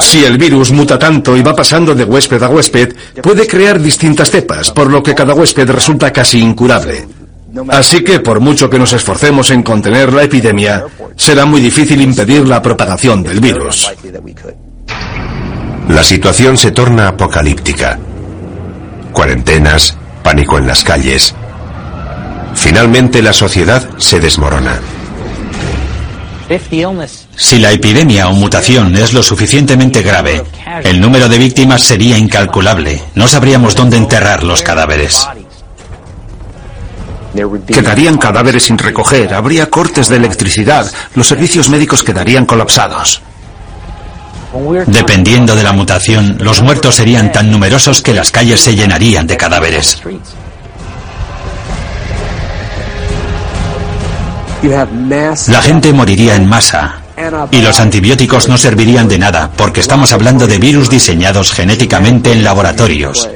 [0.00, 4.30] Si el virus muta tanto y va pasando de huésped a huésped, puede crear distintas
[4.30, 7.06] cepas, por lo que cada huésped resulta casi incurable.
[7.68, 10.84] Así que por mucho que nos esforcemos en contener la epidemia,
[11.16, 13.90] será muy difícil impedir la propagación del virus.
[15.88, 17.98] La situación se torna apocalíptica.
[19.12, 21.34] Cuarentenas, pánico en las calles.
[22.54, 24.78] Finalmente la sociedad se desmorona.
[27.36, 30.42] Si la epidemia o mutación es lo suficientemente grave,
[30.82, 33.00] el número de víctimas sería incalculable.
[33.14, 35.28] No sabríamos dónde enterrar los cadáveres.
[37.66, 43.22] Quedarían cadáveres sin recoger, habría cortes de electricidad, los servicios médicos quedarían colapsados.
[44.86, 49.36] Dependiendo de la mutación, los muertos serían tan numerosos que las calles se llenarían de
[49.36, 50.02] cadáveres.
[54.62, 57.00] La gente moriría en masa
[57.50, 62.44] y los antibióticos no servirían de nada porque estamos hablando de virus diseñados genéticamente en
[62.44, 63.28] laboratorios.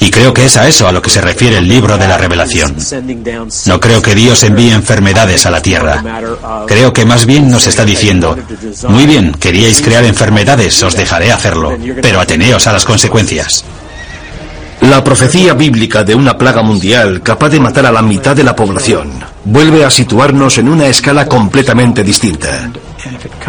[0.00, 2.16] Y creo que es a eso a lo que se refiere el libro de la
[2.16, 2.76] revelación.
[3.66, 6.02] No creo que Dios envíe enfermedades a la tierra.
[6.66, 8.36] Creo que más bien nos está diciendo,
[8.88, 13.64] muy bien, queríais crear enfermedades, os dejaré hacerlo, pero ateneos a las consecuencias.
[14.80, 18.56] La profecía bíblica de una plaga mundial capaz de matar a la mitad de la
[18.56, 22.70] población vuelve a situarnos en una escala completamente distinta.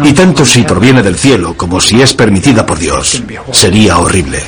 [0.02, 4.40] Y tanto si proviene del cielo como si es permitida por Dios, sería horrible.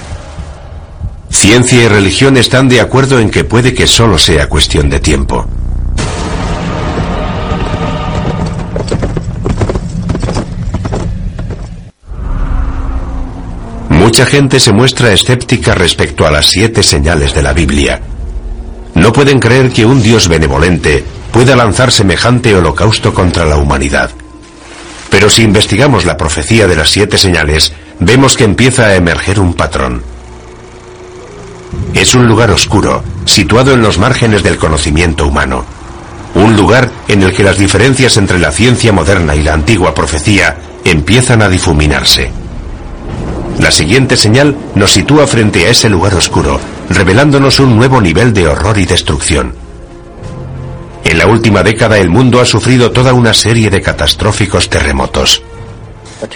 [1.30, 5.46] Ciencia y religión están de acuerdo en que puede que solo sea cuestión de tiempo.
[13.90, 18.00] Mucha gente se muestra escéptica respecto a las siete señales de la Biblia.
[18.94, 21.04] No pueden creer que un Dios benevolente
[21.36, 24.10] pueda lanzar semejante holocausto contra la humanidad.
[25.10, 29.52] Pero si investigamos la profecía de las siete señales, vemos que empieza a emerger un
[29.52, 30.02] patrón.
[31.92, 35.66] Es un lugar oscuro, situado en los márgenes del conocimiento humano.
[36.36, 40.56] Un lugar en el que las diferencias entre la ciencia moderna y la antigua profecía
[40.86, 42.30] empiezan a difuminarse.
[43.60, 48.48] La siguiente señal nos sitúa frente a ese lugar oscuro, revelándonos un nuevo nivel de
[48.48, 49.65] horror y destrucción.
[51.06, 55.40] En la última década el mundo ha sufrido toda una serie de catastróficos terremotos.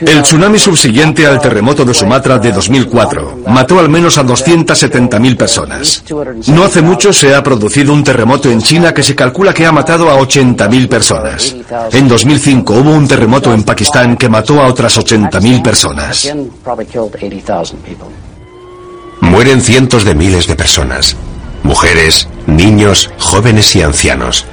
[0.00, 6.04] El tsunami subsiguiente al terremoto de Sumatra de 2004 mató al menos a 270.000 personas.
[6.46, 9.72] No hace mucho se ha producido un terremoto en China que se calcula que ha
[9.72, 11.56] matado a 80.000 personas.
[11.90, 16.33] En 2005 hubo un terremoto en Pakistán que mató a otras 80.000 personas.
[19.20, 21.16] Mueren cientos de miles de personas.
[21.64, 24.46] Mujeres, niños, jóvenes y ancianos.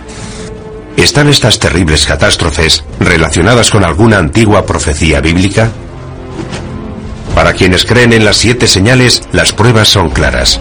[0.98, 5.70] ¿Están estas terribles catástrofes relacionadas con alguna antigua profecía bíblica?
[7.36, 10.60] Para quienes creen en las siete señales, las pruebas son claras.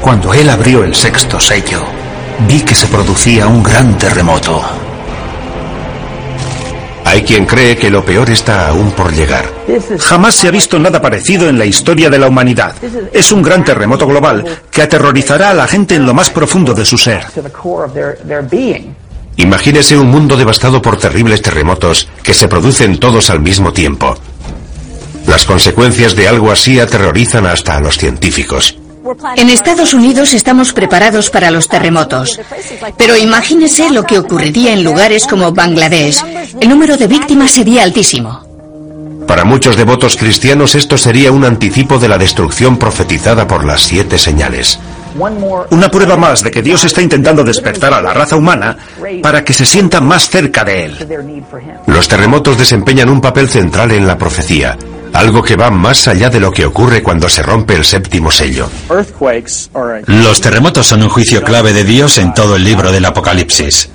[0.00, 1.82] Cuando él abrió el sexto sello,
[2.48, 4.62] vi que se producía un gran terremoto.
[7.04, 9.44] Hay quien cree que lo peor está aún por llegar.
[10.00, 12.74] Jamás se ha visto nada parecido en la historia de la humanidad.
[13.12, 16.86] Es un gran terremoto global que aterrorizará a la gente en lo más profundo de
[16.86, 17.26] su ser.
[19.36, 24.16] Imagínese un mundo devastado por terribles terremotos que se producen todos al mismo tiempo.
[25.26, 28.76] Las consecuencias de algo así aterrorizan hasta a los científicos.
[29.36, 32.40] En Estados Unidos estamos preparados para los terremotos,
[32.96, 36.24] pero imagínese lo que ocurriría en lugares como Bangladesh.
[36.60, 38.40] El número de víctimas sería altísimo.
[39.26, 44.18] Para muchos devotos cristianos esto sería un anticipo de la destrucción profetizada por las siete
[44.18, 44.78] señales.
[45.70, 48.76] Una prueba más de que Dios está intentando despertar a la raza humana
[49.22, 51.22] para que se sienta más cerca de Él.
[51.86, 54.76] Los terremotos desempeñan un papel central en la profecía,
[55.12, 58.68] algo que va más allá de lo que ocurre cuando se rompe el séptimo sello.
[60.06, 63.90] Los terremotos son un juicio clave de Dios en todo el libro del Apocalipsis.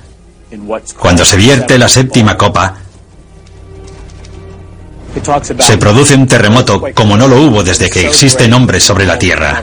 [0.98, 2.74] Cuando se vierte la séptima copa,
[5.58, 9.62] se produce un terremoto como no lo hubo desde que existen hombres sobre la Tierra.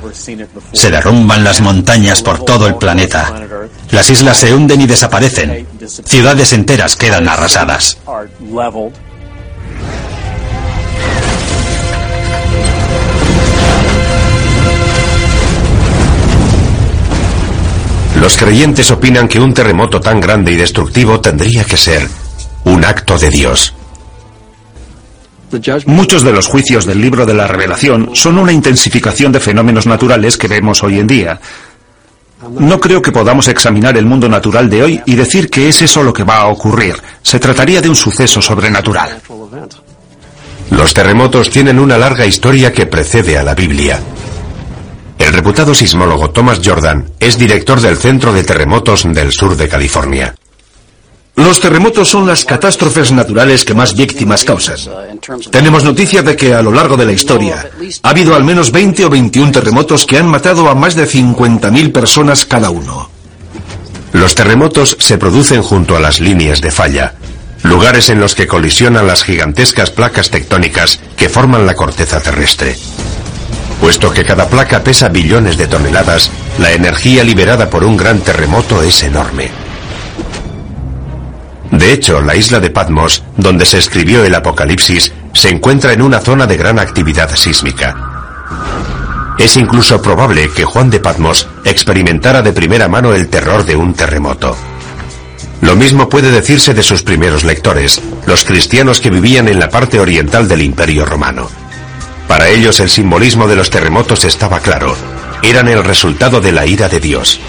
[0.74, 3.34] Se derrumban las montañas por todo el planeta.
[3.92, 5.68] Las islas se hunden y desaparecen.
[6.06, 7.98] Ciudades enteras quedan arrasadas.
[18.20, 22.08] Los creyentes opinan que un terremoto tan grande y destructivo tendría que ser
[22.66, 23.77] un acto de Dios.
[25.86, 30.38] Muchos de los juicios del libro de la revelación son una intensificación de fenómenos naturales
[30.38, 31.40] que vemos hoy en día.
[32.60, 36.04] No creo que podamos examinar el mundo natural de hoy y decir que es eso
[36.04, 36.96] lo que va a ocurrir.
[37.22, 39.22] Se trataría de un suceso sobrenatural.
[40.70, 44.00] Los terremotos tienen una larga historia que precede a la Biblia.
[45.18, 50.36] El reputado sismólogo Thomas Jordan es director del Centro de Terremotos del sur de California.
[51.38, 54.78] Los terremotos son las catástrofes naturales que más víctimas causan.
[55.52, 57.70] Tenemos noticia de que a lo largo de la historia
[58.02, 61.92] ha habido al menos 20 o 21 terremotos que han matado a más de 50.000
[61.92, 63.12] personas cada uno.
[64.14, 67.14] Los terremotos se producen junto a las líneas de falla,
[67.62, 72.76] lugares en los que colisionan las gigantescas placas tectónicas que forman la corteza terrestre.
[73.80, 78.82] Puesto que cada placa pesa billones de toneladas, la energía liberada por un gran terremoto
[78.82, 79.67] es enorme.
[81.72, 86.20] De hecho, la isla de Patmos, donde se escribió el Apocalipsis, se encuentra en una
[86.20, 87.96] zona de gran actividad sísmica.
[89.38, 93.94] Es incluso probable que Juan de Patmos experimentara de primera mano el terror de un
[93.94, 94.56] terremoto.
[95.62, 100.00] Lo mismo puede decirse de sus primeros lectores, los cristianos que vivían en la parte
[100.00, 101.50] oriental del Imperio Romano.
[102.28, 104.96] Para ellos el simbolismo de los terremotos estaba claro,
[105.44, 107.40] eran el resultado de la ira de Dios.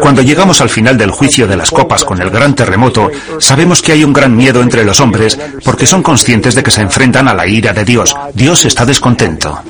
[0.00, 3.92] Cuando llegamos al final del juicio de las copas con el gran terremoto, sabemos que
[3.92, 7.34] hay un gran miedo entre los hombres porque son conscientes de que se enfrentan a
[7.34, 8.14] la ira de Dios.
[8.34, 9.60] Dios está descontento.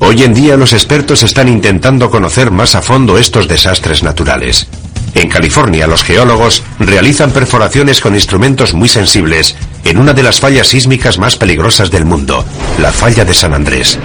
[0.00, 4.66] Hoy en día los expertos están intentando conocer más a fondo estos desastres naturales.
[5.14, 10.68] En California los geólogos realizan perforaciones con instrumentos muy sensibles en una de las fallas
[10.68, 12.44] sísmicas más peligrosas del mundo,
[12.78, 13.98] la falla de San Andrés.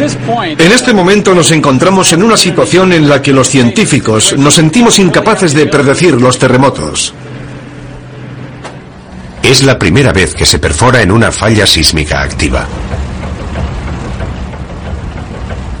[0.00, 4.98] En este momento nos encontramos en una situación en la que los científicos nos sentimos
[5.00, 7.12] incapaces de predecir los terremotos.
[9.42, 12.66] Es la primera vez que se perfora en una falla sísmica activa.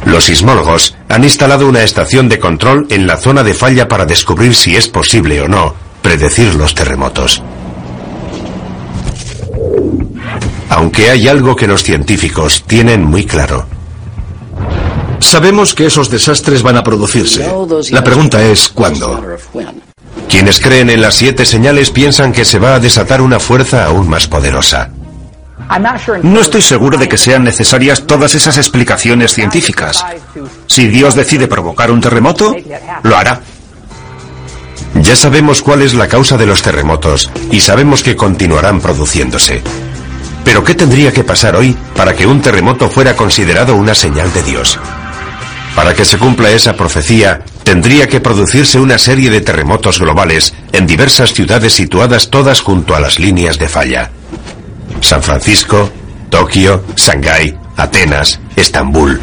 [0.06, 4.54] Los sismólogos han instalado una estación de control en la zona de falla para descubrir
[4.54, 7.42] si es posible o no predecir los terremotos.
[10.70, 13.77] Aunque hay algo que los científicos tienen muy claro.
[15.20, 17.50] Sabemos que esos desastres van a producirse.
[17.90, 19.22] La pregunta es ¿cuándo?
[20.28, 24.08] Quienes creen en las siete señales piensan que se va a desatar una fuerza aún
[24.08, 24.90] más poderosa.
[26.22, 30.04] No estoy seguro de que sean necesarias todas esas explicaciones científicas.
[30.66, 32.54] Si Dios decide provocar un terremoto,
[33.02, 33.40] lo hará.
[34.94, 39.62] Ya sabemos cuál es la causa de los terremotos y sabemos que continuarán produciéndose.
[40.44, 44.42] Pero ¿qué tendría que pasar hoy para que un terremoto fuera considerado una señal de
[44.42, 44.78] Dios?
[45.78, 50.88] Para que se cumpla esa profecía, tendría que producirse una serie de terremotos globales en
[50.88, 54.10] diversas ciudades situadas todas junto a las líneas de falla.
[55.00, 55.88] San Francisco,
[56.30, 59.20] Tokio, Shanghái, Atenas, Estambul.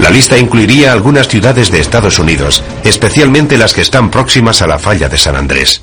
[0.00, 4.78] La lista incluiría algunas ciudades de Estados Unidos, especialmente las que están próximas a la
[4.78, 5.82] falla de San Andrés.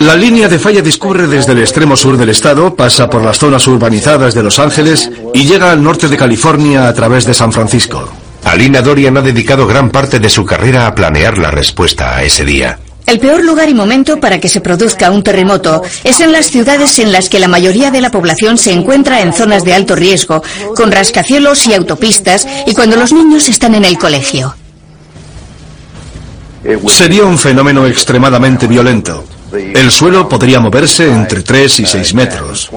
[0.00, 3.66] La línea de falla discurre desde el extremo sur del estado, pasa por las zonas
[3.66, 8.25] urbanizadas de Los Ángeles y llega al norte de California a través de San Francisco.
[8.46, 12.44] Alina Dorian ha dedicado gran parte de su carrera a planear la respuesta a ese
[12.44, 12.78] día.
[13.04, 17.00] El peor lugar y momento para que se produzca un terremoto es en las ciudades
[17.00, 20.44] en las que la mayoría de la población se encuentra en zonas de alto riesgo,
[20.76, 24.54] con rascacielos y autopistas, y cuando los niños están en el colegio.
[26.88, 29.24] Sería un fenómeno extremadamente violento.
[29.56, 32.70] El suelo podría moverse entre 3 y 6 metros.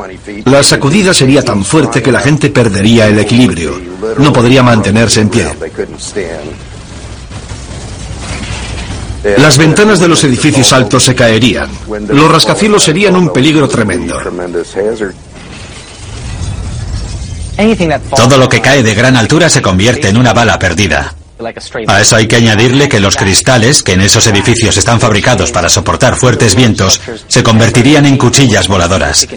[0.46, 3.80] La sacudida sería tan fuerte que la gente perdería el equilibrio.
[4.18, 5.48] No podría mantenerse en pie.
[9.38, 11.70] Las ventanas de los edificios altos se caerían.
[12.08, 14.18] Los rascacielos serían un peligro tremendo.
[18.16, 21.14] Todo lo que cae de gran altura se convierte en una bala perdida.
[21.88, 25.70] A eso hay que añadirle que los cristales, que en esos edificios están fabricados para
[25.70, 29.28] soportar fuertes vientos, se convertirían en cuchillas voladoras.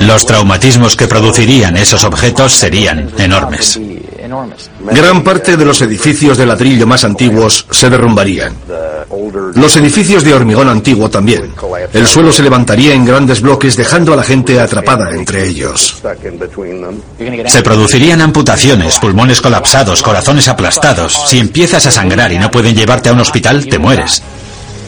[0.00, 3.78] Los traumatismos que producirían esos objetos serían enormes.
[4.80, 8.54] Gran parte de los edificios de ladrillo más antiguos se derrumbarían.
[9.54, 11.52] Los edificios de hormigón antiguo también.
[11.92, 16.02] El suelo se levantaría en grandes bloques dejando a la gente atrapada entre ellos.
[17.46, 21.28] Se producirían amputaciones, pulmones colapsados, corazones aplastados.
[21.28, 24.22] Si empiezas a sangrar y no pueden llevarte a un hospital, te mueres.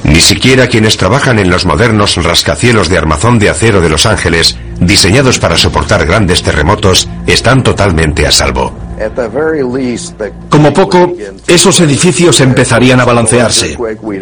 [0.05, 4.57] Ni siquiera quienes trabajan en los modernos rascacielos de armazón de acero de Los Ángeles,
[4.79, 8.84] diseñados para soportar grandes terremotos, están totalmente a salvo.
[10.49, 11.13] Como poco,
[11.47, 13.77] esos edificios empezarían a balancearse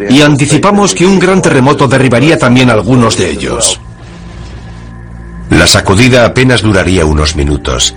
[0.09, 3.79] y anticipamos que un gran terremoto derribaría también algunos de ellos.
[5.49, 7.93] La sacudida apenas duraría unos minutos,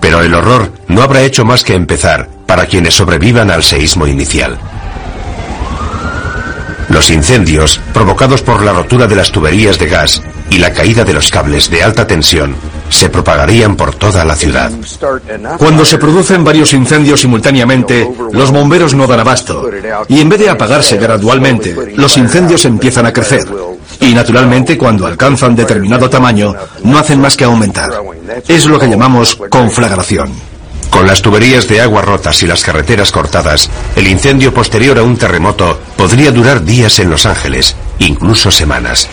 [0.00, 4.58] pero el horror no habrá hecho más que empezar para quienes sobrevivan al seísmo inicial.
[6.88, 11.12] Los incendios, provocados por la rotura de las tuberías de gas y la caída de
[11.12, 12.54] los cables de alta tensión,
[12.88, 14.70] se propagarían por toda la ciudad.
[15.58, 19.68] Cuando se producen varios incendios simultáneamente, los bomberos no dan abasto
[20.08, 23.44] y en vez de apagarse gradualmente, los incendios empiezan a crecer.
[24.00, 27.90] Y naturalmente cuando alcanzan determinado tamaño, no hacen más que aumentar.
[28.46, 30.32] Es lo que llamamos conflagración.
[30.90, 35.16] Con las tuberías de agua rotas y las carreteras cortadas, el incendio posterior a un
[35.16, 39.08] terremoto podría durar días en Los Ángeles, incluso semanas.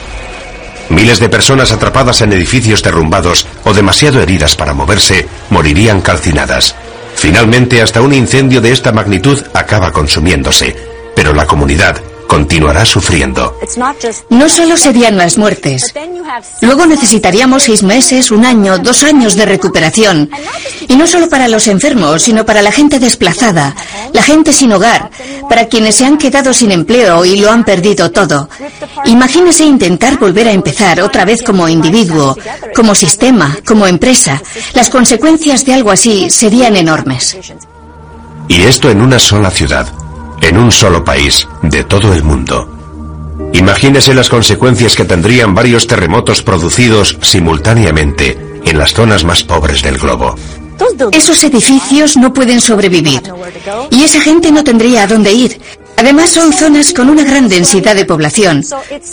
[0.92, 6.76] Miles de personas atrapadas en edificios derrumbados o demasiado heridas para moverse morirían calcinadas.
[7.16, 10.76] Finalmente, hasta un incendio de esta magnitud acaba consumiéndose,
[11.16, 12.02] pero la comunidad
[12.32, 13.54] continuará sufriendo.
[14.30, 15.94] No solo serían las muertes.
[16.62, 20.30] Luego necesitaríamos seis meses, un año, dos años de recuperación.
[20.88, 23.76] Y no solo para los enfermos, sino para la gente desplazada,
[24.14, 25.10] la gente sin hogar,
[25.50, 28.48] para quienes se han quedado sin empleo y lo han perdido todo.
[29.04, 32.38] Imagínese intentar volver a empezar otra vez como individuo,
[32.74, 34.42] como sistema, como empresa.
[34.74, 37.38] Las consecuencias de algo así serían enormes.
[38.48, 40.01] Y esto en una sola ciudad
[40.42, 42.68] en un solo país, de todo el mundo.
[43.54, 49.98] Imagínese las consecuencias que tendrían varios terremotos producidos simultáneamente en las zonas más pobres del
[49.98, 50.36] globo.
[51.12, 53.22] Esos edificios no pueden sobrevivir
[53.90, 55.62] y esa gente no tendría a dónde ir.
[55.98, 58.64] Además son zonas con una gran densidad de población.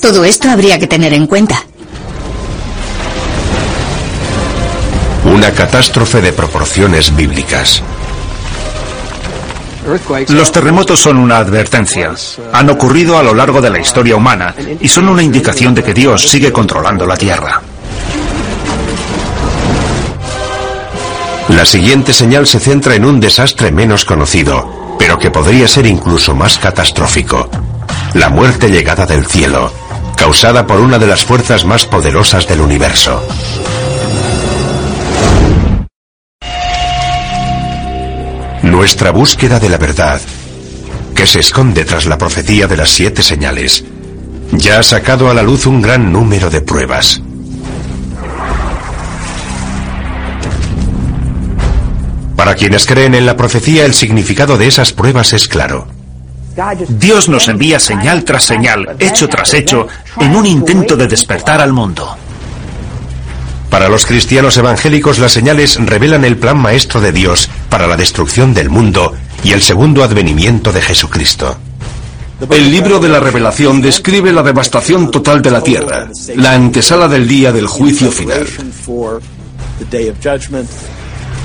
[0.00, 1.62] Todo esto habría que tener en cuenta.
[5.24, 7.82] Una catástrofe de proporciones bíblicas.
[10.28, 12.12] Los terremotos son una advertencia.
[12.52, 15.94] Han ocurrido a lo largo de la historia humana y son una indicación de que
[15.94, 17.60] Dios sigue controlando la Tierra.
[21.48, 26.34] La siguiente señal se centra en un desastre menos conocido, pero que podría ser incluso
[26.34, 27.48] más catastrófico.
[28.14, 29.72] La muerte llegada del cielo,
[30.16, 33.26] causada por una de las fuerzas más poderosas del universo.
[38.78, 40.20] Nuestra búsqueda de la verdad,
[41.12, 43.84] que se esconde tras la profecía de las siete señales,
[44.52, 47.20] ya ha sacado a la luz un gran número de pruebas.
[52.36, 55.88] Para quienes creen en la profecía, el significado de esas pruebas es claro.
[56.88, 59.88] Dios nos envía señal tras señal, hecho tras hecho,
[60.20, 62.16] en un intento de despertar al mundo.
[63.70, 68.54] Para los cristianos evangélicos las señales revelan el plan maestro de Dios para la destrucción
[68.54, 69.14] del mundo
[69.44, 71.56] y el segundo advenimiento de Jesucristo.
[72.50, 77.26] El libro de la revelación describe la devastación total de la tierra, la antesala del
[77.26, 78.46] día del juicio final.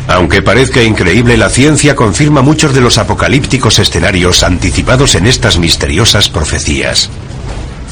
[0.08, 6.30] Aunque parezca increíble, la ciencia confirma muchos de los apocalípticos escenarios anticipados en estas misteriosas
[6.30, 7.10] profecías.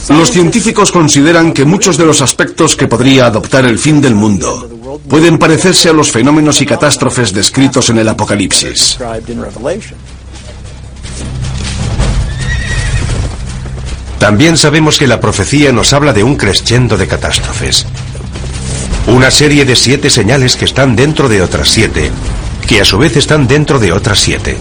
[0.09, 4.99] Los científicos consideran que muchos de los aspectos que podría adoptar el fin del mundo
[5.07, 8.97] pueden parecerse a los fenómenos y catástrofes descritos en el Apocalipsis.
[14.19, 17.85] También sabemos que la profecía nos habla de un crescendo de catástrofes.
[19.07, 22.11] Una serie de siete señales que están dentro de otras siete,
[22.67, 24.57] que a su vez están dentro de otras siete.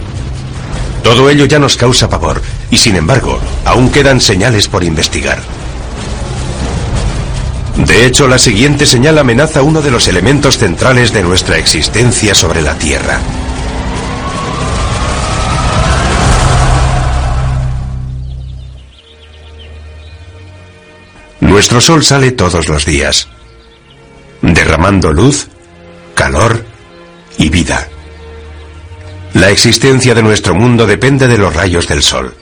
[1.02, 5.40] Todo ello ya nos causa pavor, y sin embargo, aún quedan señales por investigar.
[7.76, 12.60] De hecho, la siguiente señal amenaza uno de los elementos centrales de nuestra existencia sobre
[12.60, 13.20] la Tierra.
[21.40, 23.28] Nuestro Sol sale todos los días,
[24.42, 25.48] derramando luz,
[26.14, 26.64] calor
[27.38, 27.88] y vida.
[29.34, 32.34] La existencia de nuestro mundo depende de los rayos del Sol.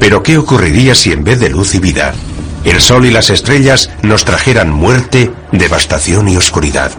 [0.00, 2.14] Pero ¿qué ocurriría si en vez de luz y vida,
[2.64, 6.90] el Sol y las estrellas nos trajeran muerte, devastación y oscuridad?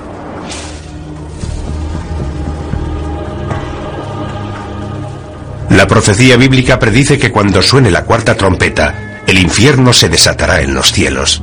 [5.71, 10.75] La profecía bíblica predice que cuando suene la cuarta trompeta, el infierno se desatará en
[10.75, 11.41] los cielos.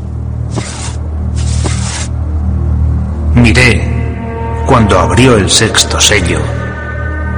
[3.39, 3.81] Miré
[4.67, 6.41] cuando abrió el sexto sello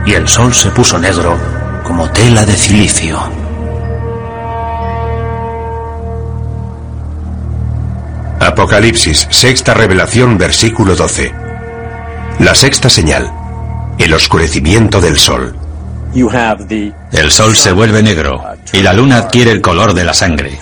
[0.07, 1.37] y el sol se puso negro
[1.85, 3.19] como tela de cilicio.
[8.41, 11.35] Apocalipsis, sexta revelación, versículo 12.
[12.39, 13.31] La sexta señal,
[13.99, 15.55] el oscurecimiento del sol.
[17.13, 18.43] El sol se vuelve negro
[18.73, 20.59] y la luna adquiere el color de la sangre.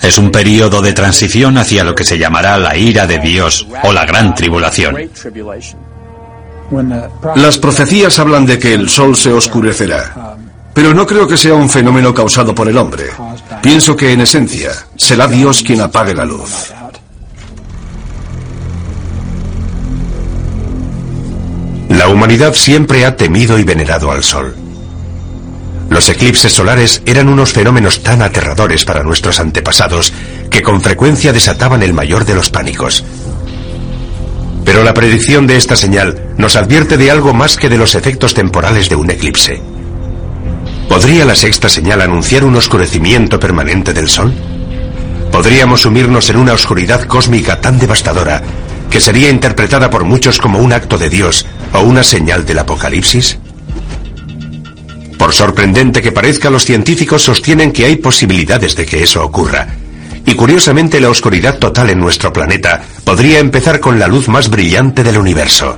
[0.00, 3.92] Es un periodo de transición hacia lo que se llamará la ira de Dios o
[3.92, 4.96] la gran tribulación.
[7.36, 10.36] Las profecías hablan de que el sol se oscurecerá,
[10.72, 13.04] pero no creo que sea un fenómeno causado por el hombre.
[13.62, 16.72] Pienso que en esencia será Dios quien apague la luz.
[21.90, 24.56] La humanidad siempre ha temido y venerado al sol.
[25.92, 30.10] Los eclipses solares eran unos fenómenos tan aterradores para nuestros antepasados
[30.48, 33.04] que con frecuencia desataban el mayor de los pánicos.
[34.64, 38.32] Pero la predicción de esta señal nos advierte de algo más que de los efectos
[38.32, 39.60] temporales de un eclipse.
[40.88, 44.32] ¿Podría la sexta señal anunciar un oscurecimiento permanente del Sol?
[45.30, 48.42] ¿Podríamos sumirnos en una oscuridad cósmica tan devastadora
[48.88, 53.38] que sería interpretada por muchos como un acto de Dios o una señal del Apocalipsis?
[55.22, 59.68] Por sorprendente que parezca, los científicos sostienen que hay posibilidades de que eso ocurra.
[60.26, 65.04] Y curiosamente la oscuridad total en nuestro planeta podría empezar con la luz más brillante
[65.04, 65.76] del universo.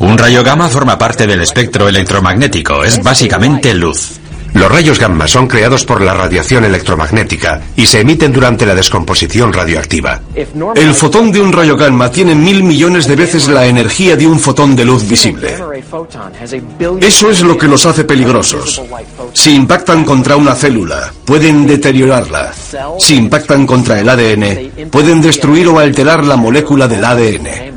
[0.00, 4.18] Un rayo gamma forma parte del espectro electromagnético, es básicamente luz.
[4.54, 9.52] Los rayos gamma son creados por la radiación electromagnética y se emiten durante la descomposición
[9.52, 10.20] radioactiva.
[10.74, 14.38] El fotón de un rayo gamma tiene mil millones de veces la energía de un
[14.38, 15.54] fotón de luz visible.
[17.00, 18.82] Eso es lo que los hace peligrosos.
[19.32, 22.52] Si impactan contra una célula, pueden deteriorarla.
[22.98, 27.67] Si impactan contra el ADN, pueden destruir o alterar la molécula del ADN.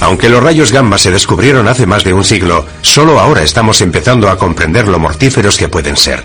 [0.00, 4.28] Aunque los rayos gamma se descubrieron hace más de un siglo, solo ahora estamos empezando
[4.28, 6.24] a comprender lo mortíferos que pueden ser.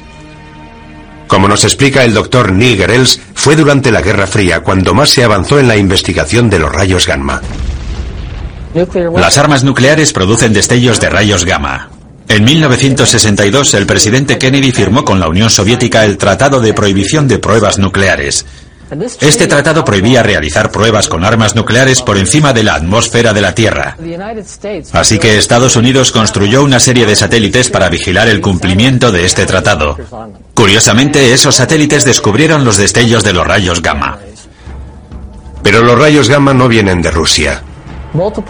[1.27, 2.83] Como nos explica el doctor Neil
[3.35, 7.05] fue durante la Guerra Fría cuando más se avanzó en la investigación de los rayos
[7.05, 7.41] gamma.
[9.15, 11.89] Las armas nucleares producen destellos de rayos gamma.
[12.27, 17.39] En 1962, el presidente Kennedy firmó con la Unión Soviética el Tratado de Prohibición de
[17.39, 18.45] Pruebas Nucleares.
[19.21, 23.53] Este tratado prohibía realizar pruebas con armas nucleares por encima de la atmósfera de la
[23.53, 23.95] Tierra.
[24.93, 29.45] Así que Estados Unidos construyó una serie de satélites para vigilar el cumplimiento de este
[29.45, 29.97] tratado.
[30.53, 34.17] Curiosamente, esos satélites descubrieron los destellos de los rayos gamma.
[35.61, 37.61] Pero los rayos gamma no vienen de Rusia.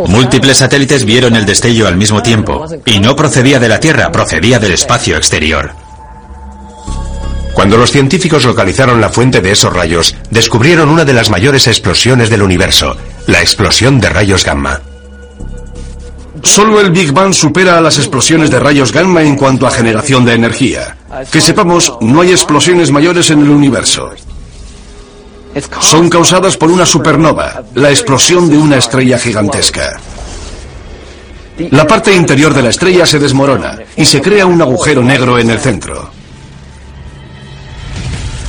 [0.08, 4.58] Múltiples satélites vieron el destello al mismo tiempo, y no procedía de la Tierra, procedía
[4.58, 5.89] del espacio exterior.
[7.54, 12.30] Cuando los científicos localizaron la fuente de esos rayos, descubrieron una de las mayores explosiones
[12.30, 12.96] del universo,
[13.28, 14.82] la explosión de rayos gamma.
[16.44, 20.24] Solo el Big Bang supera a las explosiones de rayos gamma en cuanto a generación
[20.24, 20.96] de energía.
[21.32, 24.12] Que sepamos, no hay explosiones mayores en el universo.
[25.82, 30.00] Son causadas por una supernova, la explosión de una estrella gigantesca.
[31.72, 35.50] La parte interior de la estrella se desmorona y se crea un agujero negro en
[35.50, 36.19] el centro.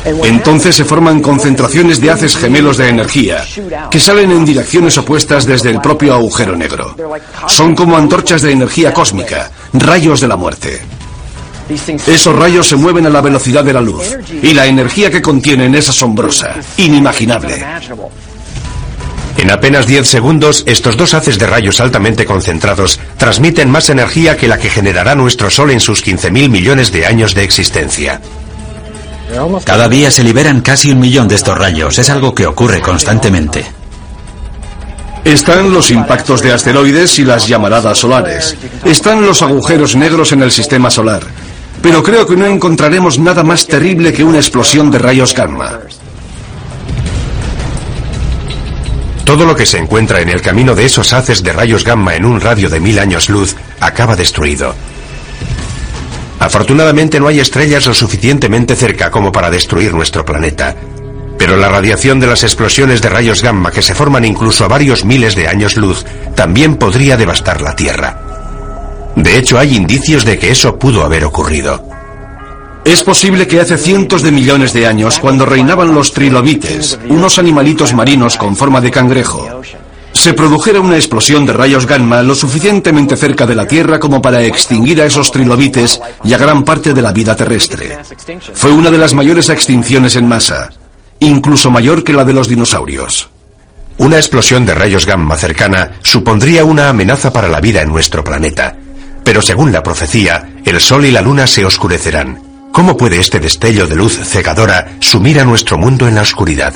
[0.05, 3.45] Entonces se forman concentraciones de haces gemelos de energía
[3.91, 6.97] que salen en direcciones opuestas desde el propio agujero negro.
[7.47, 10.81] Son como antorchas de energía cósmica, rayos de la muerte.
[12.07, 15.75] Esos rayos se mueven a la velocidad de la luz y la energía que contienen
[15.75, 17.65] es asombrosa, inimaginable.
[19.37, 24.49] En apenas 10 segundos, estos dos haces de rayos altamente concentrados transmiten más energía que
[24.49, 28.21] la que generará nuestro Sol en sus 15.000 millones de años de existencia.
[29.65, 33.65] Cada día se liberan casi un millón de estos rayos, es algo que ocurre constantemente.
[35.25, 38.57] Están los impactos de asteroides y las llamaradas solares.
[38.85, 41.23] Están los agujeros negros en el sistema solar.
[41.83, 45.79] Pero creo que no encontraremos nada más terrible que una explosión de rayos gamma.
[49.25, 52.25] Todo lo que se encuentra en el camino de esos haces de rayos gamma en
[52.25, 54.75] un radio de mil años luz acaba destruido.
[56.41, 60.75] Afortunadamente no hay estrellas lo suficientemente cerca como para destruir nuestro planeta.
[61.39, 65.05] Pero la radiación de las explosiones de rayos gamma que se forman incluso a varios
[65.05, 68.19] miles de años luz también podría devastar la Tierra.
[69.17, 71.85] De hecho, hay indicios de que eso pudo haber ocurrido.
[72.85, 77.93] Es posible que hace cientos de millones de años, cuando reinaban los trilobites, unos animalitos
[77.93, 79.63] marinos con forma de cangrejo,
[80.21, 84.43] se produjera una explosión de rayos gamma lo suficientemente cerca de la Tierra como para
[84.43, 87.97] extinguir a esos trilobites y a gran parte de la vida terrestre.
[88.53, 90.69] Fue una de las mayores extinciones en masa,
[91.21, 93.31] incluso mayor que la de los dinosaurios.
[93.97, 98.77] Una explosión de rayos gamma cercana supondría una amenaza para la vida en nuestro planeta.
[99.25, 102.43] Pero según la profecía, el Sol y la Luna se oscurecerán.
[102.73, 106.75] ¿Cómo puede este destello de luz cegadora sumir a nuestro mundo en la oscuridad?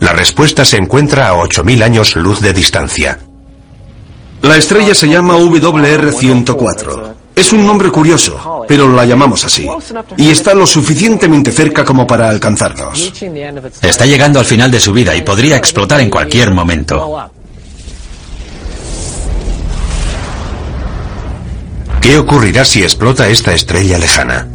[0.00, 3.18] La respuesta se encuentra a 8.000 años luz de distancia.
[4.42, 7.14] La estrella se llama WR104.
[7.34, 9.66] Es un nombre curioso, pero la llamamos así.
[10.16, 13.12] Y está lo suficientemente cerca como para alcanzarnos.
[13.82, 17.30] Está llegando al final de su vida y podría explotar en cualquier momento.
[22.00, 24.46] ¿Qué ocurrirá si explota esta estrella lejana?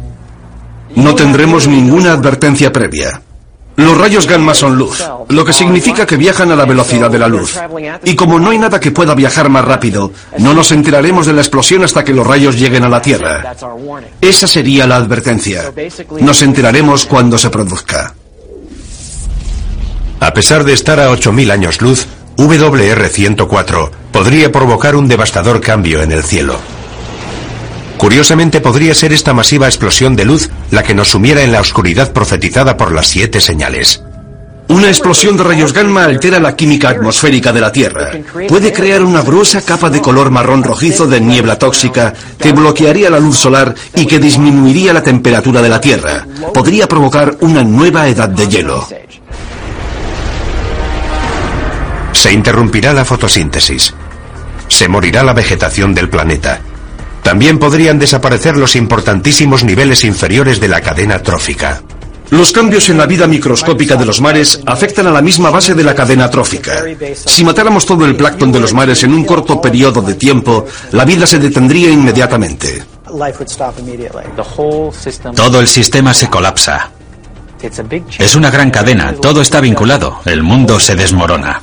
[0.94, 3.22] No tendremos ninguna advertencia previa.
[3.80, 7.28] Los rayos gamma son luz, lo que significa que viajan a la velocidad de la
[7.28, 7.58] luz.
[8.04, 11.40] Y como no hay nada que pueda viajar más rápido, no nos enteraremos de la
[11.40, 13.54] explosión hasta que los rayos lleguen a la Tierra.
[14.20, 15.72] Esa sería la advertencia.
[16.20, 18.14] Nos enteraremos cuando se produzca.
[20.20, 22.06] A pesar de estar a 8.000 años luz,
[22.36, 26.58] WR104 podría provocar un devastador cambio en el cielo.
[28.00, 32.14] Curiosamente podría ser esta masiva explosión de luz la que nos sumiera en la oscuridad
[32.14, 34.02] profetizada por las siete señales.
[34.68, 38.12] Una explosión de rayos gamma altera la química atmosférica de la Tierra.
[38.48, 43.20] Puede crear una gruesa capa de color marrón rojizo de niebla tóxica que bloquearía la
[43.20, 46.26] luz solar y que disminuiría la temperatura de la Tierra.
[46.54, 48.88] Podría provocar una nueva edad de hielo.
[52.12, 53.92] Se interrumpirá la fotosíntesis.
[54.68, 56.62] Se morirá la vegetación del planeta.
[57.22, 61.82] También podrían desaparecer los importantísimos niveles inferiores de la cadena trófica.
[62.30, 65.82] Los cambios en la vida microscópica de los mares afectan a la misma base de
[65.82, 66.84] la cadena trófica.
[67.12, 71.04] Si matáramos todo el plancton de los mares en un corto periodo de tiempo, la
[71.04, 72.84] vida se detendría inmediatamente.
[75.34, 76.90] Todo el sistema se colapsa.
[78.18, 81.62] Es una gran cadena, todo está vinculado, el mundo se desmorona.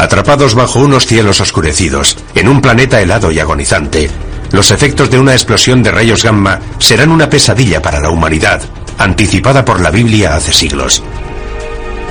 [0.00, 4.08] Atrapados bajo unos cielos oscurecidos, en un planeta helado y agonizante,
[4.50, 8.62] los efectos de una explosión de rayos gamma serán una pesadilla para la humanidad,
[8.96, 11.02] anticipada por la Biblia hace siglos.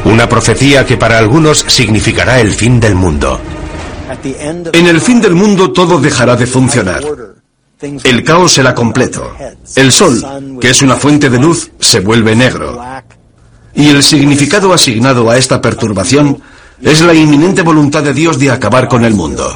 [0.06, 3.42] Una profecía que para algunos significará el fin del mundo.
[4.24, 7.02] En el fin del mundo todo dejará de funcionar.
[7.82, 9.36] El caos será completo.
[9.76, 12.80] El sol, que es una fuente de luz, se vuelve negro.
[13.74, 16.40] Y el significado asignado a esta perturbación
[16.82, 19.56] es la inminente voluntad de Dios de acabar con el mundo.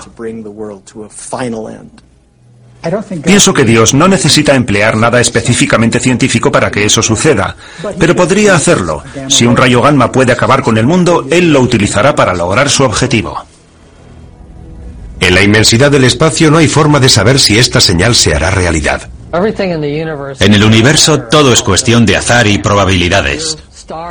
[3.23, 7.55] Pienso que Dios no necesita emplear nada específicamente científico para que eso suceda,
[7.97, 9.03] pero podría hacerlo.
[9.29, 12.83] Si un rayo gamma puede acabar con el mundo, Él lo utilizará para lograr su
[12.83, 13.45] objetivo.
[15.21, 18.51] En la inmensidad del espacio no hay forma de saber si esta señal se hará
[18.51, 19.07] realidad.
[20.39, 23.57] En el universo todo es cuestión de azar y probabilidades.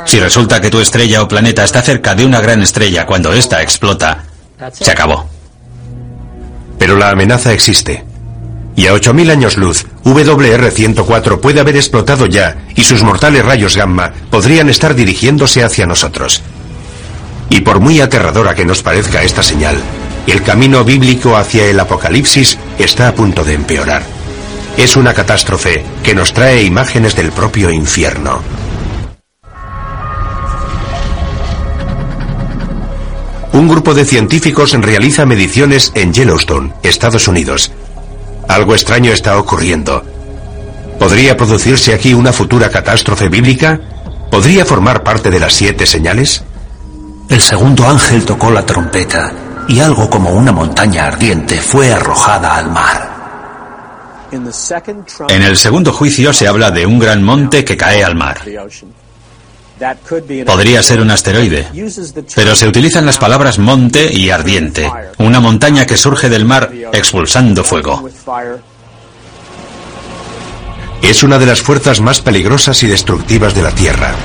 [0.05, 3.61] Si resulta que tu estrella o planeta está cerca de una gran estrella cuando ésta
[3.61, 4.23] explota,
[4.71, 5.27] se acabó.
[6.77, 8.03] Pero la amenaza existe.
[8.75, 14.11] Y a 8.000 años luz, WR-104 puede haber explotado ya y sus mortales rayos gamma
[14.31, 16.41] podrían estar dirigiéndose hacia nosotros.
[17.49, 19.77] Y por muy aterradora que nos parezca esta señal,
[20.25, 24.03] el camino bíblico hacia el apocalipsis está a punto de empeorar.
[24.77, 28.41] Es una catástrofe que nos trae imágenes del propio infierno.
[33.53, 37.71] Un grupo de científicos realiza mediciones en Yellowstone, Estados Unidos.
[38.47, 40.03] Algo extraño está ocurriendo.
[40.97, 43.79] ¿Podría producirse aquí una futura catástrofe bíblica?
[44.31, 46.43] ¿Podría formar parte de las siete señales?
[47.29, 49.31] El segundo ángel tocó la trompeta
[49.67, 53.13] y algo como una montaña ardiente fue arrojada al mar.
[54.31, 58.39] En el segundo juicio se habla de un gran monte que cae al mar.
[60.45, 61.67] Podría ser un asteroide,
[62.35, 67.63] pero se utilizan las palabras monte y ardiente, una montaña que surge del mar expulsando
[67.63, 68.09] fuego.
[71.01, 74.15] Es una de las fuerzas más peligrosas y destructivas de la Tierra.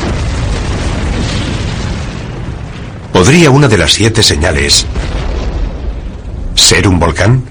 [3.13, 4.87] ¿Podría una de las siete señales
[6.55, 7.43] ser un volcán?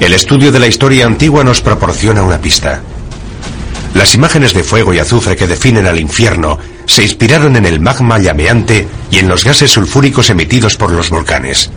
[0.00, 2.80] El estudio de la historia antigua nos proporciona una pista.
[3.98, 8.20] Las imágenes de fuego y azufre que definen al infierno se inspiraron en el magma
[8.20, 11.68] llameante y en los gases sulfúricos emitidos por los volcanes.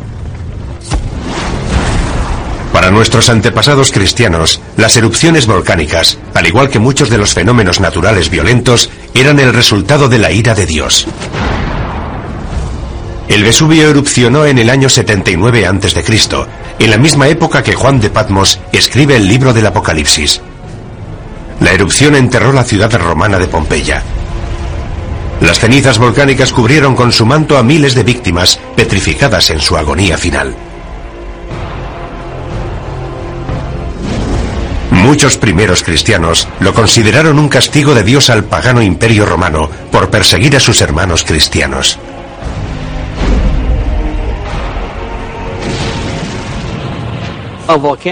[2.72, 8.30] Para nuestros antepasados cristianos, las erupciones volcánicas, al igual que muchos de los fenómenos naturales
[8.30, 11.08] violentos, eran el resultado de la ira de Dios.
[13.30, 16.04] El Vesubio erupcionó en el año 79 a.C.,
[16.78, 20.40] en la misma época que Juan de Patmos escribe el libro del Apocalipsis.
[21.62, 24.02] La erupción enterró la ciudad romana de Pompeya.
[25.42, 30.18] Las cenizas volcánicas cubrieron con su manto a miles de víctimas petrificadas en su agonía
[30.18, 30.56] final.
[34.90, 40.56] Muchos primeros cristianos lo consideraron un castigo de Dios al pagano imperio romano por perseguir
[40.56, 42.00] a sus hermanos cristianos.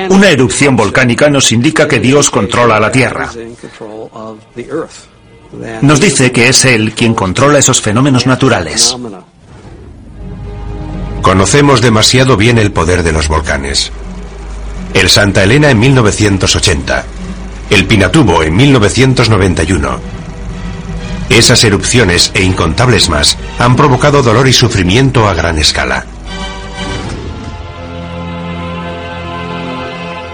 [0.10, 3.30] Una erupción volcánica nos indica que Dios controla la Tierra.
[5.82, 8.95] Nos dice que es Él quien controla esos fenómenos naturales.
[11.22, 13.91] Conocemos demasiado bien el poder de los volcanes.
[14.93, 17.04] El Santa Elena en 1980.
[17.70, 20.00] El Pinatubo en 1991.
[21.30, 26.06] Esas erupciones e incontables más han provocado dolor y sufrimiento a gran escala.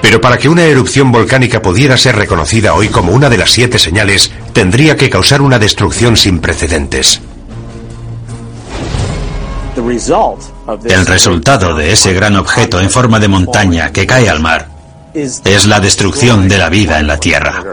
[0.05, 3.79] Pero para que una erupción volcánica pudiera ser reconocida hoy como una de las siete
[3.79, 7.21] señales, tendría que causar una destrucción sin precedentes.
[10.87, 14.67] El resultado de ese gran objeto en forma de montaña que cae al mar
[15.15, 17.63] es la destrucción de la vida en la Tierra.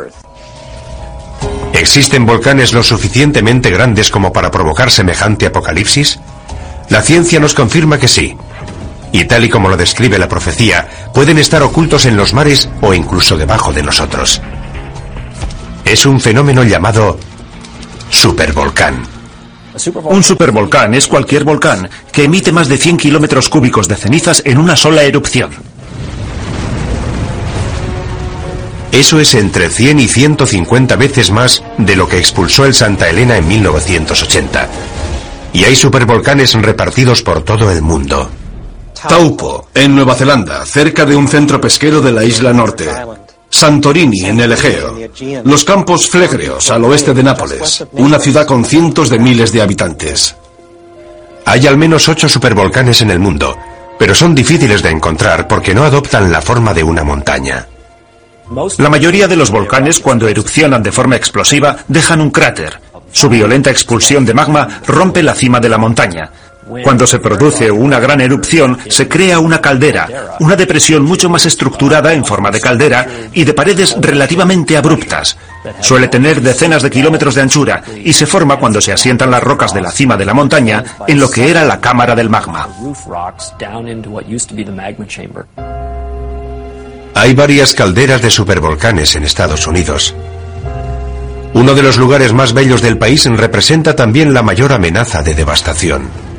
[1.74, 6.18] ¿Existen volcanes lo suficientemente grandes como para provocar semejante apocalipsis?
[6.88, 8.34] La ciencia nos confirma que sí,
[9.12, 12.94] y tal y como lo describe la profecía, pueden estar ocultos en los mares o
[12.94, 14.40] incluso debajo de nosotros.
[15.84, 17.18] Es un fenómeno llamado
[18.08, 19.02] supervolcán.
[20.04, 24.58] Un supervolcán es cualquier volcán que emite más de 100 kilómetros cúbicos de cenizas en
[24.58, 25.50] una sola erupción.
[28.92, 33.38] Eso es entre 100 y 150 veces más de lo que expulsó el Santa Elena
[33.38, 34.68] en 1980.
[35.54, 38.30] Y hay supervolcanes repartidos por todo el mundo.
[39.08, 42.88] Taupo, en Nueva Zelanda, cerca de un centro pesquero de la isla norte.
[43.50, 44.96] Santorini, en el Egeo.
[45.44, 50.34] Los campos Flegreos, al oeste de Nápoles, una ciudad con cientos de miles de habitantes.
[51.44, 53.56] Hay al menos ocho supervolcanes en el mundo,
[53.98, 57.66] pero son difíciles de encontrar porque no adoptan la forma de una montaña.
[58.78, 62.80] La mayoría de los volcanes, cuando erupcionan de forma explosiva, dejan un cráter.
[63.10, 66.30] Su violenta expulsión de magma rompe la cima de la montaña,
[66.82, 72.12] cuando se produce una gran erupción, se crea una caldera, una depresión mucho más estructurada
[72.12, 75.36] en forma de caldera y de paredes relativamente abruptas.
[75.80, 79.74] Suele tener decenas de kilómetros de anchura y se forma cuando se asientan las rocas
[79.74, 82.68] de la cima de la montaña en lo que era la cámara del magma.
[87.14, 90.14] Hay varias calderas de supervolcanes en Estados Unidos.
[91.54, 96.31] Uno de los lugares más bellos del país representa también la mayor amenaza de devastación.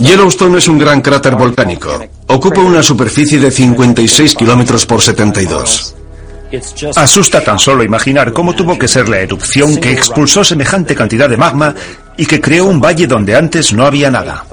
[0.00, 2.00] Yellowstone es un gran cráter volcánico.
[2.28, 5.94] Ocupa una superficie de 56 kilómetros por 72.
[6.94, 11.36] Asusta tan solo imaginar cómo tuvo que ser la erupción que expulsó semejante cantidad de
[11.36, 11.74] magma
[12.16, 14.44] y que creó un valle donde antes no había nada.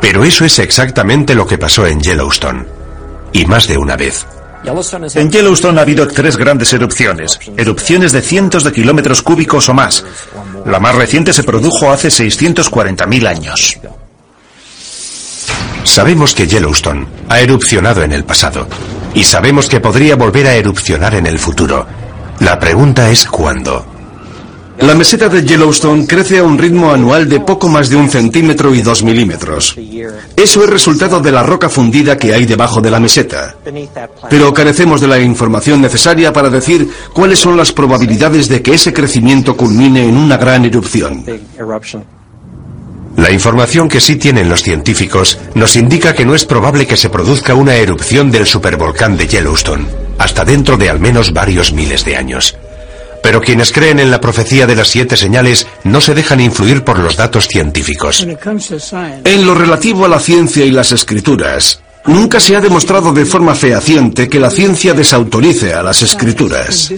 [0.00, 2.64] Pero eso es exactamente lo que pasó en Yellowstone.
[3.32, 4.26] Y más de una vez.
[5.14, 10.04] En Yellowstone ha habido tres grandes erupciones, erupciones de cientos de kilómetros cúbicos o más.
[10.66, 13.78] La más reciente se produjo hace 640.000 años.
[15.84, 18.66] Sabemos que Yellowstone ha erupcionado en el pasado
[19.14, 21.86] y sabemos que podría volver a erupcionar en el futuro.
[22.40, 23.95] La pregunta es cuándo.
[24.78, 28.74] La meseta de Yellowstone crece a un ritmo anual de poco más de un centímetro
[28.74, 29.76] y dos milímetros.
[30.36, 33.56] Eso es resultado de la roca fundida que hay debajo de la meseta.
[34.28, 38.92] Pero carecemos de la información necesaria para decir cuáles son las probabilidades de que ese
[38.92, 41.24] crecimiento culmine en una gran erupción.
[43.16, 47.08] La información que sí tienen los científicos nos indica que no es probable que se
[47.08, 49.86] produzca una erupción del supervolcán de Yellowstone,
[50.18, 52.56] hasta dentro de al menos varios miles de años.
[53.26, 57.00] Pero quienes creen en la profecía de las siete señales no se dejan influir por
[57.00, 58.24] los datos científicos.
[59.24, 63.56] En lo relativo a la ciencia y las escrituras, nunca se ha demostrado de forma
[63.56, 66.88] fehaciente que la ciencia desautorice a las escrituras.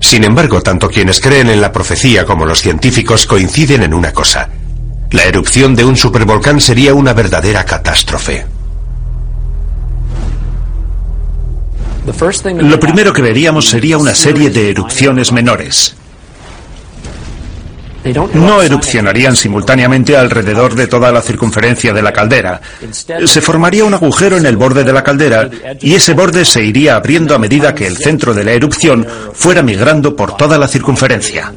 [0.00, 4.48] Sin embargo, tanto quienes creen en la profecía como los científicos coinciden en una cosa.
[5.10, 8.46] La erupción de un supervolcán sería una verdadera catástrofe.
[12.62, 15.94] Lo primero que veríamos sería una serie de erupciones menores.
[18.32, 22.60] No erupcionarían simultáneamente alrededor de toda la circunferencia de la caldera.
[23.26, 25.50] Se formaría un agujero en el borde de la caldera
[25.80, 29.62] y ese borde se iría abriendo a medida que el centro de la erupción fuera
[29.62, 31.52] migrando por toda la circunferencia.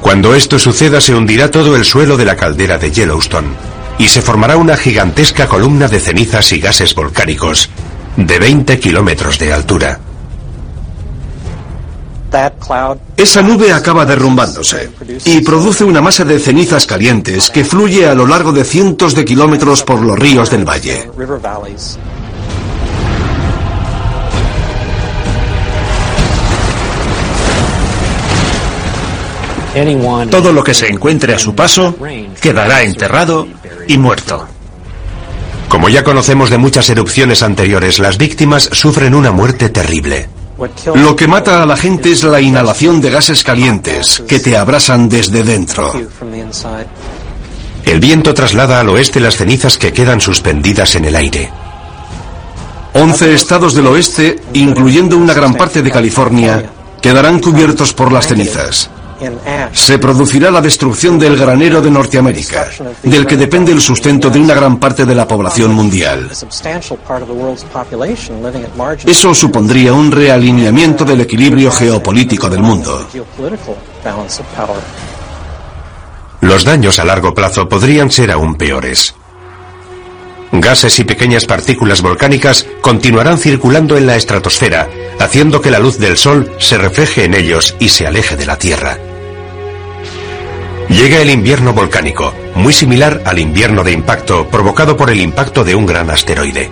[0.00, 4.22] Cuando esto suceda se hundirá todo el suelo de la caldera de Yellowstone y se
[4.22, 7.70] formará una gigantesca columna de cenizas y gases volcánicos
[8.16, 10.00] de 20 kilómetros de altura.
[13.16, 14.90] Esa nube acaba derrumbándose
[15.24, 19.24] y produce una masa de cenizas calientes que fluye a lo largo de cientos de
[19.24, 21.08] kilómetros por los ríos del valle.
[30.30, 31.94] Todo lo que se encuentre a su paso
[32.40, 33.46] quedará enterrado
[33.88, 34.46] y muerto.
[35.68, 40.28] Como ya conocemos de muchas erupciones anteriores, las víctimas sufren una muerte terrible.
[40.94, 45.08] Lo que mata a la gente es la inhalación de gases calientes que te abrasan
[45.08, 45.92] desde dentro.
[47.84, 51.50] El viento traslada al oeste las cenizas que quedan suspendidas en el aire.
[52.94, 56.70] Once estados del oeste, incluyendo una gran parte de California,
[57.02, 58.88] quedarán cubiertos por las cenizas.
[59.72, 62.68] Se producirá la destrucción del granero de Norteamérica,
[63.02, 66.30] del que depende el sustento de una gran parte de la población mundial.
[69.06, 73.06] Eso supondría un realineamiento del equilibrio geopolítico del mundo.
[76.40, 79.14] Los daños a largo plazo podrían ser aún peores.
[80.52, 84.88] Gases y pequeñas partículas volcánicas continuarán circulando en la estratosfera,
[85.18, 88.56] haciendo que la luz del Sol se refleje en ellos y se aleje de la
[88.56, 88.98] Tierra.
[90.88, 95.74] Llega el invierno volcánico, muy similar al invierno de impacto provocado por el impacto de
[95.74, 96.70] un gran asteroide.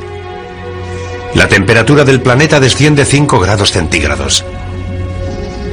[1.34, 4.44] La temperatura del planeta desciende 5 grados centígrados.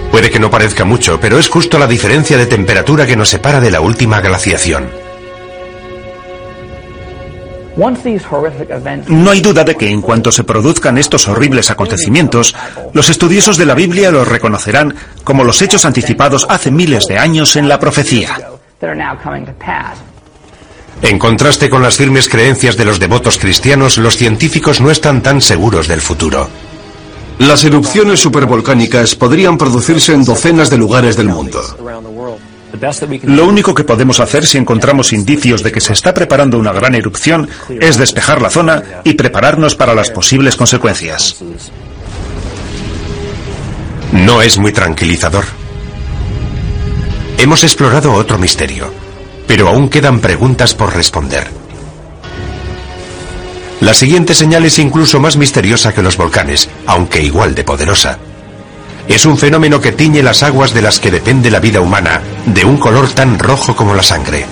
[0.10, 3.62] Puede que no parezca mucho, pero es justo la diferencia de temperatura que nos separa
[3.62, 5.01] de la última glaciación.
[9.08, 12.56] No hay duda de que en cuanto se produzcan estos horribles acontecimientos,
[12.94, 14.94] los estudiosos de la Biblia los reconocerán
[15.24, 18.50] como los hechos anticipados hace miles de años en la profecía.
[21.02, 25.42] En contraste con las firmes creencias de los devotos cristianos, los científicos no están tan
[25.42, 26.48] seguros del futuro.
[27.40, 31.60] Las erupciones supervolcánicas podrían producirse en docenas de lugares del mundo.
[33.24, 36.96] Lo único que podemos hacer si encontramos indicios de que se está preparando una gran
[36.96, 37.48] erupción
[37.80, 41.38] es despejar la zona y prepararnos para las posibles consecuencias.
[44.12, 45.46] No es muy tranquilizador.
[47.38, 48.92] Hemos explorado otro misterio,
[49.48, 51.48] pero aún quedan preguntas por responder.
[53.80, 58.20] La siguiente señal es incluso más misteriosa que los volcanes, aunque igual de poderosa.
[59.08, 62.66] Es un fenómeno que tiñe las aguas de las que depende la vida humana, de
[62.66, 64.46] un color tan rojo como la sangre.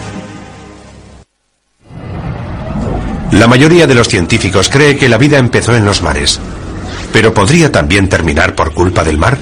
[3.32, 6.40] La mayoría de los científicos cree que la vida empezó en los mares.
[7.14, 9.38] ¿Pero podría también terminar por culpa del mar?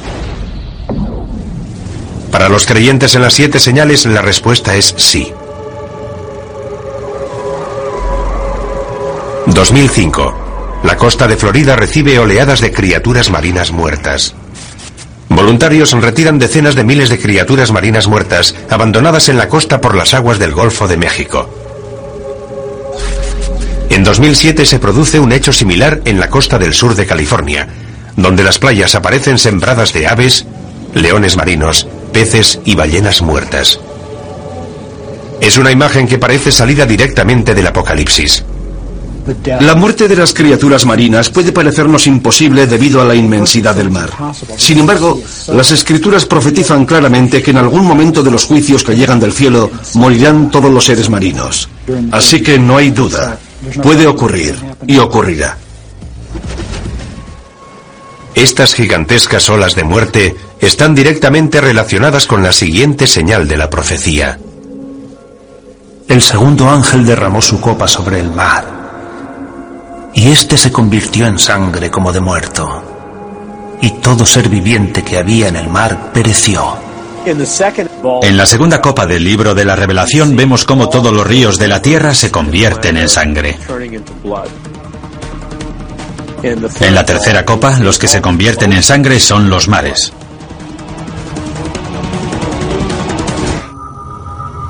[2.32, 5.34] Para los creyentes en las siete señales, la respuesta es sí.
[9.48, 10.82] 2005.
[10.84, 14.36] La costa de Florida recibe oleadas de criaturas marinas muertas.
[15.30, 20.14] Voluntarios retiran decenas de miles de criaturas marinas muertas abandonadas en la costa por las
[20.14, 21.50] aguas del Golfo de México.
[23.90, 27.68] En 2007 se produce un hecho similar en la costa del sur de California,
[28.16, 30.46] donde las playas aparecen sembradas de aves,
[30.94, 33.80] leones marinos, peces y ballenas muertas.
[35.42, 38.44] Es una imagen que parece salida directamente del Apocalipsis.
[39.60, 44.10] La muerte de las criaturas marinas puede parecernos imposible debido a la inmensidad del mar.
[44.56, 49.20] Sin embargo, las escrituras profetizan claramente que en algún momento de los juicios que llegan
[49.20, 51.68] del cielo morirán todos los seres marinos.
[52.12, 53.38] Así que no hay duda.
[53.82, 54.56] Puede ocurrir
[54.86, 55.58] y ocurrirá.
[58.34, 64.40] Estas gigantescas olas de muerte están directamente relacionadas con la siguiente señal de la profecía.
[66.08, 68.77] El segundo ángel derramó su copa sobre el mar
[70.18, 75.48] y éste se convirtió en sangre como de muerto, y todo ser viviente que había
[75.48, 76.76] en el mar pereció.
[77.24, 81.68] En la segunda copa del libro de la revelación vemos cómo todos los ríos de
[81.68, 83.60] la tierra se convierten en sangre.
[86.42, 90.12] En la tercera copa, los que se convierten en sangre son los mares.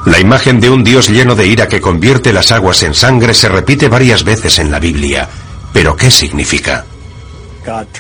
[0.08, 3.50] La imagen de un Dios lleno de ira que convierte las aguas en sangre se
[3.50, 5.28] repite varias veces en la Biblia.
[5.74, 6.86] ¿Pero qué significa?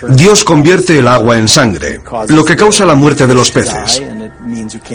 [0.08, 2.00] Dios convierte el agua en sangre,
[2.30, 4.02] lo que causa la muerte de los peces.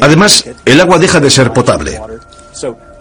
[0.00, 2.00] Además, el agua deja de ser potable.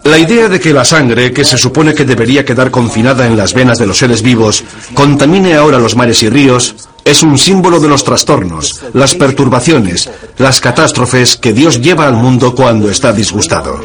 [0.04, 3.54] La idea de que la sangre, que se supone que debería quedar confinada en las
[3.54, 7.88] venas de los seres vivos, contamine ahora los mares y ríos, es un símbolo de
[7.88, 13.80] los trastornos, las perturbaciones, las catástrofes que Dios lleva al mundo cuando está disgustado.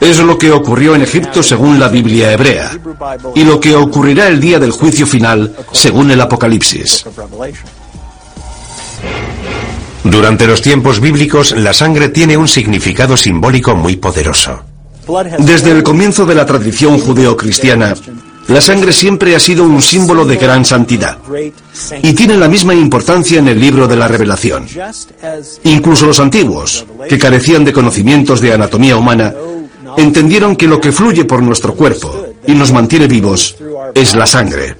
[0.00, 2.70] Es lo que ocurrió en Egipto según la Biblia hebrea
[3.34, 7.04] y lo que ocurrirá el día del juicio final según el Apocalipsis.
[10.04, 14.62] Durante los tiempos bíblicos, la sangre tiene un significado simbólico muy poderoso.
[15.38, 17.94] Desde el comienzo de la tradición judeocristiana,
[18.48, 21.18] la sangre siempre ha sido un símbolo de gran santidad
[22.02, 24.66] y tiene la misma importancia en el libro de la revelación.
[25.64, 29.34] Incluso los antiguos, que carecían de conocimientos de anatomía humana,
[29.96, 33.56] entendieron que lo que fluye por nuestro cuerpo y nos mantiene vivos
[33.94, 34.76] es la sangre.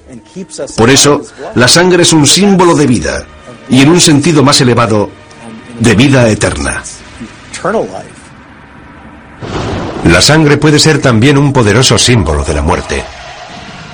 [0.75, 1.21] Por eso,
[1.55, 3.25] la sangre es un símbolo de vida
[3.69, 5.09] y en un sentido más elevado,
[5.79, 6.83] de vida eterna.
[10.05, 13.03] La sangre puede ser también un poderoso símbolo de la muerte.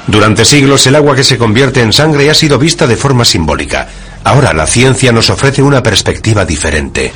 [0.08, 3.88] Durante siglos el agua que se convierte en sangre ha sido vista de forma simbólica.
[4.24, 7.14] Ahora la ciencia nos ofrece una perspectiva diferente.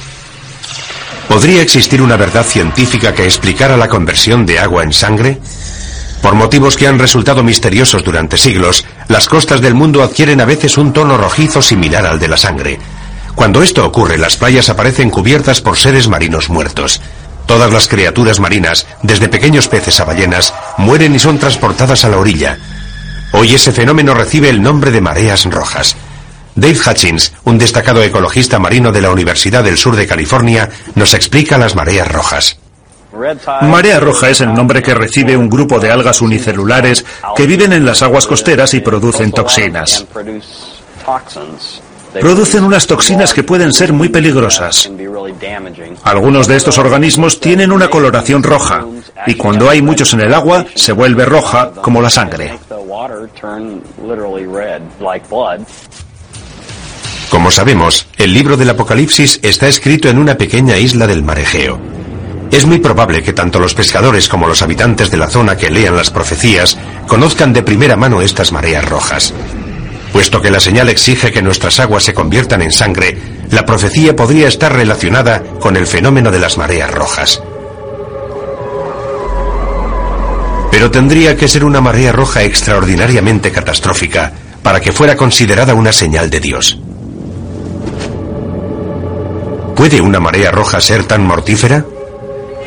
[1.28, 5.40] ¿Podría existir una verdad científica que explicara la conversión de agua en sangre?
[6.22, 10.78] Por motivos que han resultado misteriosos durante siglos, las costas del mundo adquieren a veces
[10.78, 12.80] un tono rojizo similar al de la sangre.
[13.36, 17.02] Cuando esto ocurre, las playas aparecen cubiertas por seres marinos muertos.
[17.46, 22.18] Todas las criaturas marinas, desde pequeños peces a ballenas, mueren y son transportadas a la
[22.18, 22.58] orilla.
[23.34, 25.96] Hoy ese fenómeno recibe el nombre de mareas rojas.
[26.56, 31.58] Dave Hutchins, un destacado ecologista marino de la Universidad del Sur de California, nos explica
[31.58, 32.58] las mareas rojas.
[33.62, 37.06] Marea roja es el nombre que recibe un grupo de algas unicelulares
[37.36, 40.06] que viven en las aguas costeras y producen toxinas.
[42.20, 44.90] Producen unas toxinas que pueden ser muy peligrosas.
[46.04, 48.86] Algunos de estos organismos tienen una coloración roja
[49.26, 52.58] y cuando hay muchos en el agua se vuelve roja como la sangre.
[57.30, 61.80] Como sabemos, el libro del Apocalipsis está escrito en una pequeña isla del mar Egeo.
[62.50, 65.96] Es muy probable que tanto los pescadores como los habitantes de la zona que lean
[65.96, 66.76] las profecías
[67.08, 69.32] conozcan de primera mano estas mareas rojas.
[70.12, 73.16] Puesto que la señal exige que nuestras aguas se conviertan en sangre,
[73.52, 77.44] la profecía podría estar relacionada con el fenómeno de las mareas rojas.
[80.78, 86.30] Pero tendría que ser una marea roja extraordinariamente catastrófica para que fuera considerada una señal
[86.30, 86.80] de Dios.
[89.76, 91.84] ¿Puede una marea roja ser tan mortífera?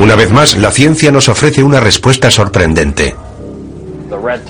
[0.01, 3.15] Una vez más, la ciencia nos ofrece una respuesta sorprendente.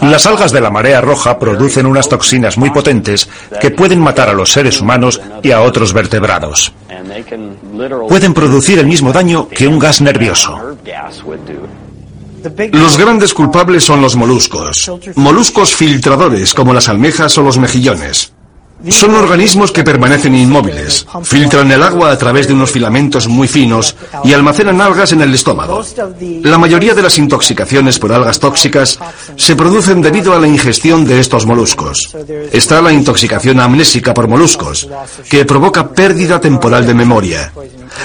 [0.00, 3.28] Las algas de la marea roja producen unas toxinas muy potentes
[3.60, 6.72] que pueden matar a los seres humanos y a otros vertebrados.
[8.08, 10.78] Pueden producir el mismo daño que un gas nervioso.
[12.72, 14.90] Los grandes culpables son los moluscos.
[15.16, 18.32] Moluscos filtradores como las almejas o los mejillones.
[18.88, 23.94] Son organismos que permanecen inmóviles, filtran el agua a través de unos filamentos muy finos
[24.24, 25.84] y almacenan algas en el estómago.
[26.42, 28.98] La mayoría de las intoxicaciones por algas tóxicas
[29.36, 32.16] se producen debido a la ingestión de estos moluscos.
[32.52, 34.88] Está la intoxicación amnésica por moluscos,
[35.28, 37.52] que provoca pérdida temporal de memoria.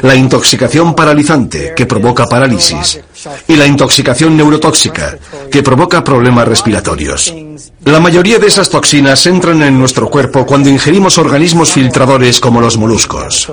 [0.02, 3.00] La intoxicación paralizante, que provoca parálisis.
[3.48, 5.18] Y la intoxicación neurotóxica,
[5.52, 7.34] que provoca problemas respiratorios.
[7.86, 12.78] La mayoría de esas toxinas entran en nuestro cuerpo cuando ingerimos organismos filtradores como los
[12.78, 13.52] moluscos.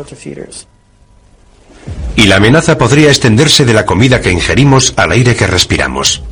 [2.17, 6.23] Y la amenaza podría extenderse de la comida que ingerimos al aire que respiramos.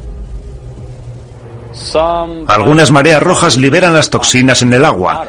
[2.46, 5.26] Algunas mareas rojas liberan las toxinas en el agua,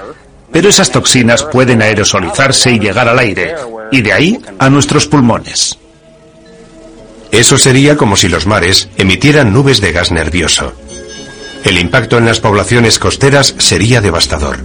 [0.52, 3.56] pero esas toxinas pueden aerosolizarse y llegar al aire,
[3.92, 5.78] y de ahí a nuestros pulmones.
[7.32, 10.74] Eso sería como si los mares emitieran nubes de gas nervioso.
[11.64, 14.60] El impacto en las poblaciones costeras sería devastador.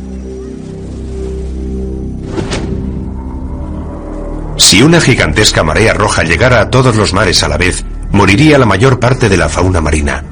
[4.57, 8.66] Si una gigantesca marea roja llegara a todos los mares a la vez, moriría la
[8.66, 10.24] mayor parte de la fauna marina.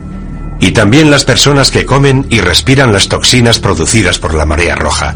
[0.58, 5.14] Y también las personas que comen y respiran las toxinas producidas por la marea roja.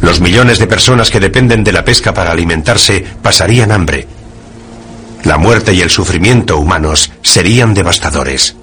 [0.00, 4.06] Los millones de personas que dependen de la pesca para alimentarse pasarían hambre.
[5.24, 8.54] La muerte y el sufrimiento humanos serían devastadores.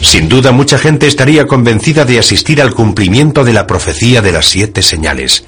[0.00, 4.46] Sin duda mucha gente estaría convencida de asistir al cumplimiento de la profecía de las
[4.46, 5.44] siete señales.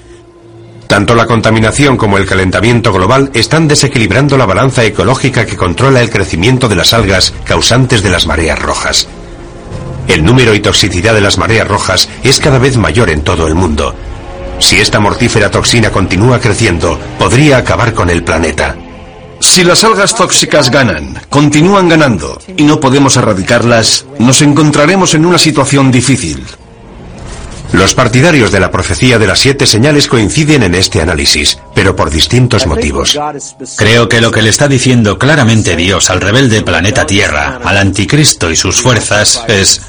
[0.86, 6.10] Tanto la contaminación como el calentamiento global están desequilibrando la balanza ecológica que controla el
[6.10, 9.06] crecimiento de las algas causantes de las mareas rojas.
[10.08, 13.54] El número y toxicidad de las mareas rojas es cada vez mayor en todo el
[13.54, 13.94] mundo.
[14.60, 18.76] Si esta mortífera toxina continúa creciendo, podría acabar con el planeta.
[19.40, 25.38] Si las algas tóxicas ganan, continúan ganando, y no podemos erradicarlas, nos encontraremos en una
[25.38, 26.44] situación difícil.
[27.72, 32.10] Los partidarios de la profecía de las siete señales coinciden en este análisis, pero por
[32.10, 33.18] distintos motivos.
[33.76, 38.50] Creo que lo que le está diciendo claramente Dios al rebelde planeta Tierra, al anticristo
[38.50, 39.80] y sus fuerzas es,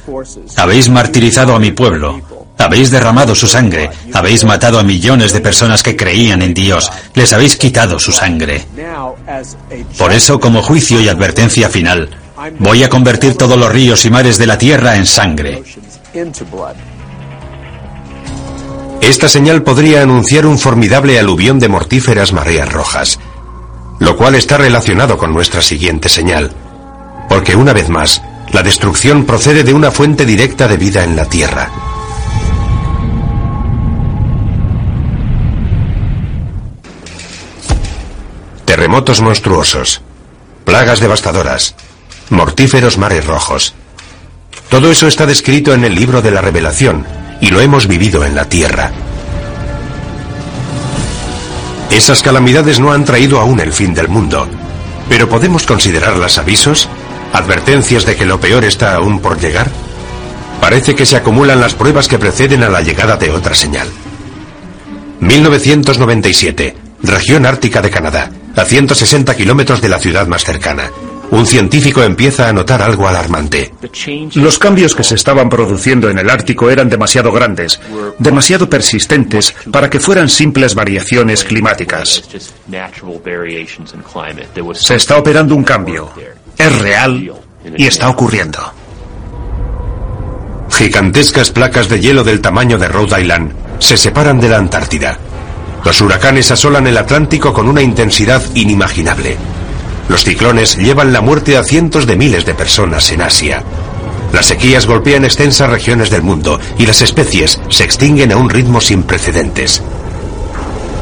[0.58, 2.22] habéis martirizado a mi pueblo,
[2.62, 7.34] habéis derramado su sangre, habéis matado a millones de personas que creían en Dios, les
[7.34, 8.66] habéis quitado su sangre.
[9.98, 12.10] Por eso, como juicio y advertencia final,
[12.60, 15.64] voy a convertir todos los ríos y mares de la tierra en sangre.
[19.02, 23.20] Esta señal podría anunciar un formidable aluvión de mortíferas mareas rojas,
[24.00, 26.52] lo cual está relacionado con nuestra siguiente señal,
[27.28, 31.26] porque una vez más, la destrucción procede de una fuente directa de vida en la
[31.26, 31.91] Tierra.
[38.72, 40.02] Terremotos monstruosos,
[40.64, 41.76] plagas devastadoras,
[42.30, 43.74] mortíferos mares rojos.
[44.70, 47.06] Todo eso está descrito en el libro de la revelación
[47.42, 48.94] y lo hemos vivido en la tierra.
[51.90, 54.48] Esas calamidades no han traído aún el fin del mundo,
[55.10, 56.88] pero ¿podemos considerarlas avisos?
[57.34, 59.70] ¿Advertencias de que lo peor está aún por llegar?
[60.62, 63.90] Parece que se acumulan las pruebas que preceden a la llegada de otra señal.
[65.20, 70.92] 1997, región ártica de Canadá, a 160 kilómetros de la ciudad más cercana.
[71.32, 73.74] Un científico empieza a notar algo alarmante.
[74.36, 77.80] Los cambios que se estaban produciendo en el Ártico eran demasiado grandes,
[78.20, 82.24] demasiado persistentes para que fueran simples variaciones climáticas.
[84.74, 86.12] Se está operando un cambio.
[86.58, 87.32] Es real
[87.78, 88.60] y está ocurriendo.
[90.70, 95.18] Gigantescas placas de hielo del tamaño de Rhode Island se separan de la Antártida.
[95.84, 99.38] Los huracanes asolan el Atlántico con una intensidad inimaginable.
[100.10, 103.64] Los ciclones llevan la muerte a cientos de miles de personas en Asia.
[104.34, 108.80] Las sequías golpean extensas regiones del mundo y las especies se extinguen a un ritmo
[108.80, 109.82] sin precedentes.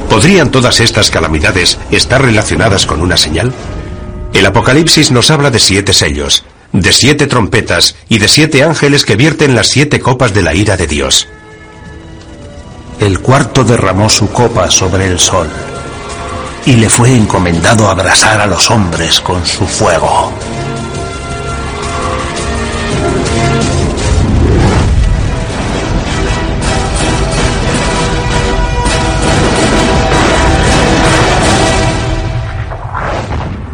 [0.09, 3.53] ¿Podrían todas estas calamidades estar relacionadas con una señal?
[4.33, 9.15] El Apocalipsis nos habla de siete sellos, de siete trompetas y de siete ángeles que
[9.15, 11.27] vierten las siete copas de la ira de Dios.
[12.99, 15.47] El cuarto derramó su copa sobre el sol
[16.65, 20.33] y le fue encomendado abrasar a los hombres con su fuego.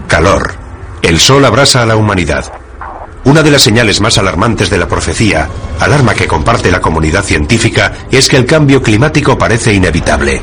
[0.08, 0.56] Calor.
[1.02, 2.65] El sol abrasa a la humanidad.
[3.26, 5.50] Una de las señales más alarmantes de la profecía,
[5.80, 10.42] alarma que comparte la comunidad científica, es que el cambio climático parece inevitable.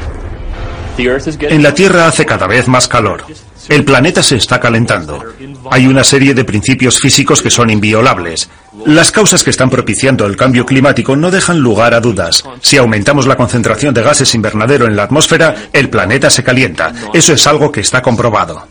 [0.99, 3.25] En la Tierra hace cada vez más calor.
[3.69, 5.23] El planeta se está calentando.
[5.71, 8.51] Hay una serie de principios físicos que son inviolables.
[8.85, 12.43] Las causas que están propiciando el cambio climático no dejan lugar a dudas.
[12.61, 16.93] Si aumentamos la concentración de gases invernadero en la atmósfera, el planeta se calienta.
[17.15, 18.67] Eso es algo que está comprobado.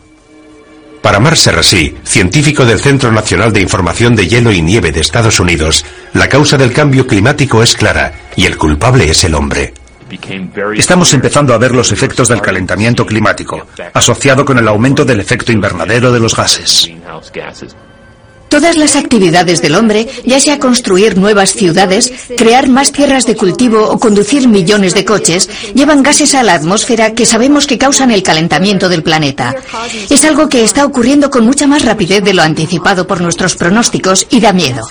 [1.02, 5.40] Para Mark Serrasí, científico del Centro Nacional de Información de Hielo y Nieve de Estados
[5.40, 5.84] Unidos,
[6.14, 9.74] la causa del cambio climático es clara y el culpable es el hombre.
[10.76, 15.50] Estamos empezando a ver los efectos del calentamiento climático, asociado con el aumento del efecto
[15.50, 16.88] invernadero de los gases.
[18.52, 23.88] Todas las actividades del hombre, ya sea construir nuevas ciudades, crear más tierras de cultivo
[23.88, 28.22] o conducir millones de coches, llevan gases a la atmósfera que sabemos que causan el
[28.22, 29.54] calentamiento del planeta.
[30.10, 34.26] Es algo que está ocurriendo con mucha más rapidez de lo anticipado por nuestros pronósticos
[34.28, 34.86] y da miedo.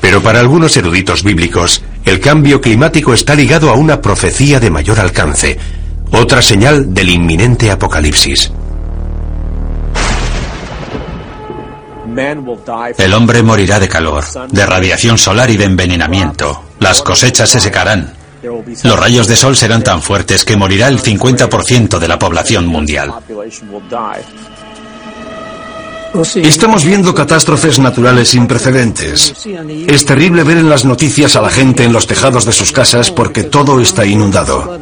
[0.00, 4.98] Pero para algunos eruditos bíblicos, el cambio climático está ligado a una profecía de mayor
[4.98, 5.56] alcance,
[6.10, 8.50] otra señal del inminente apocalipsis.
[12.98, 16.64] El hombre morirá de calor, de radiación solar y de envenenamiento.
[16.78, 18.14] Las cosechas se secarán.
[18.42, 23.12] Los rayos de sol serán tan fuertes que morirá el 50% de la población mundial.
[26.36, 29.46] Estamos viendo catástrofes naturales sin precedentes.
[29.86, 33.10] Es terrible ver en las noticias a la gente en los tejados de sus casas
[33.10, 34.76] porque todo está inundado.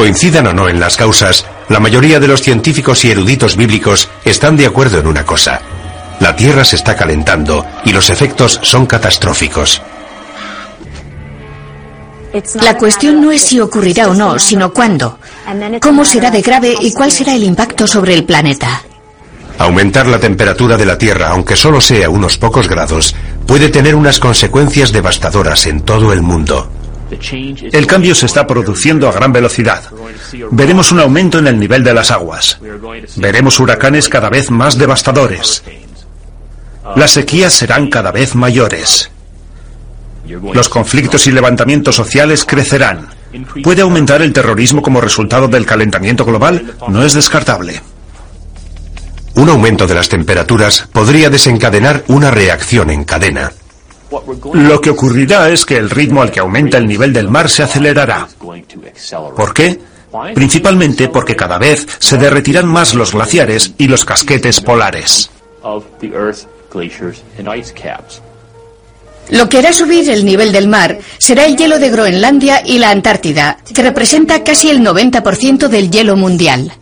[0.00, 4.56] Coincidan o no en las causas, la mayoría de los científicos y eruditos bíblicos están
[4.56, 5.60] de acuerdo en una cosa.
[6.20, 9.82] La Tierra se está calentando y los efectos son catastróficos.
[12.62, 15.18] La cuestión no es si ocurrirá o no, sino cuándo.
[15.82, 18.82] ¿Cómo será de grave y cuál será el impacto sobre el planeta?
[19.58, 23.14] Aumentar la temperatura de la Tierra, aunque solo sea unos pocos grados,
[23.46, 26.79] puede tener unas consecuencias devastadoras en todo el mundo.
[27.72, 29.82] El cambio se está produciendo a gran velocidad.
[30.50, 32.58] Veremos un aumento en el nivel de las aguas.
[33.16, 35.62] Veremos huracanes cada vez más devastadores.
[36.96, 39.10] Las sequías serán cada vez mayores.
[40.52, 43.08] Los conflictos y levantamientos sociales crecerán.
[43.62, 46.74] ¿Puede aumentar el terrorismo como resultado del calentamiento global?
[46.88, 47.80] No es descartable.
[49.34, 53.52] Un aumento de las temperaturas podría desencadenar una reacción en cadena.
[54.54, 57.62] Lo que ocurrirá es que el ritmo al que aumenta el nivel del mar se
[57.62, 58.28] acelerará.
[59.36, 59.78] ¿Por qué?
[60.34, 65.30] Principalmente porque cada vez se derretirán más los glaciares y los casquetes polares.
[69.30, 72.90] Lo que hará subir el nivel del mar será el hielo de Groenlandia y la
[72.90, 76.72] Antártida, que representa casi el 90% del hielo mundial.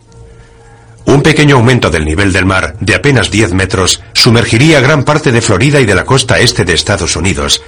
[1.05, 5.41] Un pequeño aumento del nivel del mar, de apenas 10 metros, sumergiría gran parte de
[5.41, 7.63] Florida y de la costa este de Estados Unidos,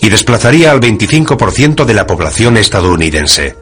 [0.00, 3.56] y desplazaría al 25% de la población estadounidense.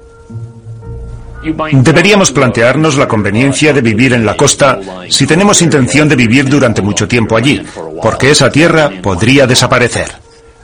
[1.72, 6.82] Deberíamos plantearnos la conveniencia de vivir en la costa si tenemos intención de vivir durante
[6.82, 7.62] mucho tiempo allí,
[8.02, 10.08] porque esa tierra podría desaparecer.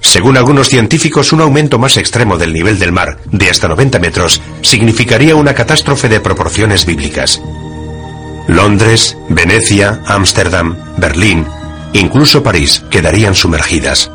[0.00, 4.40] Según algunos científicos, un aumento más extremo del nivel del mar, de hasta 90 metros,
[4.60, 7.40] significaría una catástrofe de proporciones bíblicas.
[8.46, 11.46] Londres, Venecia, Ámsterdam, Berlín,
[11.92, 14.10] incluso París quedarían sumergidas.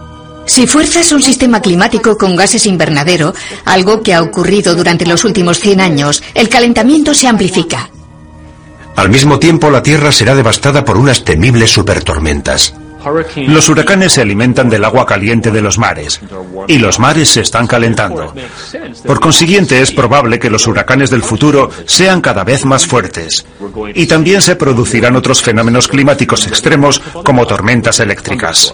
[0.45, 3.33] Si fuerzas un sistema climático con gases invernadero,
[3.65, 7.89] algo que ha ocurrido durante los últimos 100 años, el calentamiento se amplifica.
[8.95, 12.73] Al mismo tiempo, la Tierra será devastada por unas temibles supertormentas.
[13.47, 16.19] Los huracanes se alimentan del agua caliente de los mares
[16.67, 18.33] y los mares se están calentando.
[19.05, 23.45] Por consiguiente, es probable que los huracanes del futuro sean cada vez más fuertes
[23.93, 28.73] y también se producirán otros fenómenos climáticos extremos como tormentas eléctricas.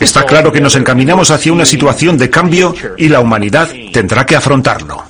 [0.00, 4.36] Está claro que nos encaminamos hacia una situación de cambio y la humanidad tendrá que
[4.36, 5.04] afrontarlo.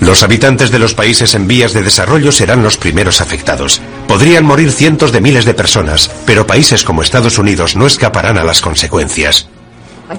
[0.00, 3.80] Los habitantes de los países en vías de desarrollo serán los primeros afectados.
[4.06, 8.44] Podrían morir cientos de miles de personas, pero países como Estados Unidos no escaparán a
[8.44, 9.48] las consecuencias.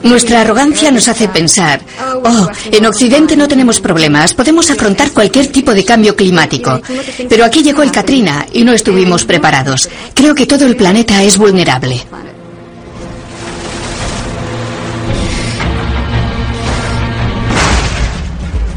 [0.01, 1.79] Nuestra arrogancia nos hace pensar,
[2.23, 6.81] oh, en Occidente no tenemos problemas, podemos afrontar cualquier tipo de cambio climático.
[7.29, 9.87] Pero aquí llegó el Katrina y no estuvimos preparados.
[10.15, 12.03] Creo que todo el planeta es vulnerable.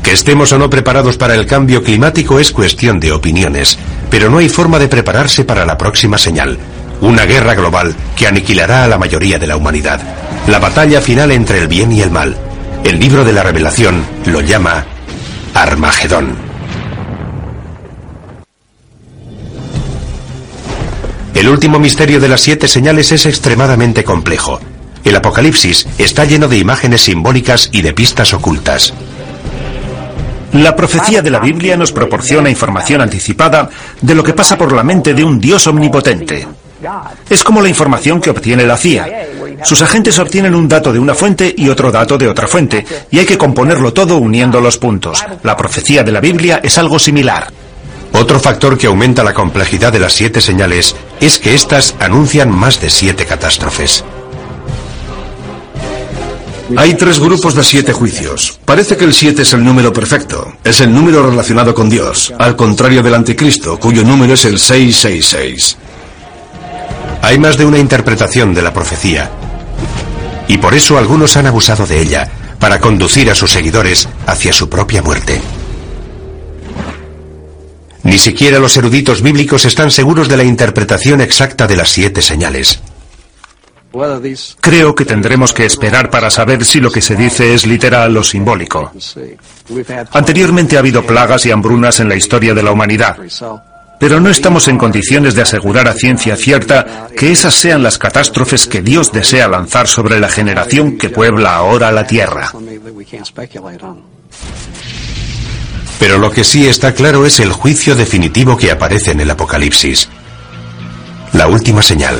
[0.08, 3.78] Que estemos o no preparados para el cambio climático es cuestión de opiniones,
[4.10, 6.56] pero no hay forma de prepararse para la próxima señal,
[7.02, 10.00] una guerra global que aniquilará a la mayoría de la humanidad.
[10.46, 12.34] La batalla final entre el bien y el mal.
[12.84, 14.86] El libro de la revelación lo llama
[15.52, 16.36] Armagedón.
[21.34, 24.58] El último misterio de las siete señales es extremadamente complejo.
[25.04, 28.94] El Apocalipsis está lleno de imágenes simbólicas y de pistas ocultas.
[30.52, 33.68] La profecía de la Biblia nos proporciona información anticipada
[34.00, 36.46] de lo que pasa por la mente de un Dios omnipotente.
[37.28, 39.26] Es como la información que obtiene la CIA.
[39.62, 43.18] Sus agentes obtienen un dato de una fuente y otro dato de otra fuente, y
[43.18, 45.24] hay que componerlo todo uniendo los puntos.
[45.42, 47.48] La profecía de la Biblia es algo similar.
[48.12, 52.80] Otro factor que aumenta la complejidad de las siete señales es que éstas anuncian más
[52.80, 54.04] de siete catástrofes.
[56.76, 58.60] Hay tres grupos de siete juicios.
[58.64, 60.52] Parece que el siete es el número perfecto.
[60.62, 65.78] Es el número relacionado con Dios, al contrario del anticristo, cuyo número es el 666.
[67.22, 69.30] Hay más de una interpretación de la profecía.
[70.46, 74.68] Y por eso algunos han abusado de ella, para conducir a sus seguidores hacia su
[74.68, 75.40] propia muerte.
[78.02, 82.80] Ni siquiera los eruditos bíblicos están seguros de la interpretación exacta de las siete señales.
[84.60, 88.22] Creo que tendremos que esperar para saber si lo que se dice es literal o
[88.22, 88.92] simbólico.
[90.12, 93.16] Anteriormente ha habido plagas y hambrunas en la historia de la humanidad,
[93.98, 98.66] pero no estamos en condiciones de asegurar a ciencia cierta que esas sean las catástrofes
[98.66, 102.52] que Dios desea lanzar sobre la generación que puebla ahora la tierra.
[105.98, 110.08] Pero lo que sí está claro es el juicio definitivo que aparece en el Apocalipsis.
[111.32, 112.16] La última señal.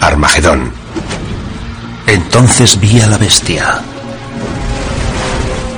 [0.00, 0.72] Armagedón.
[2.06, 3.80] Entonces vi a la bestia,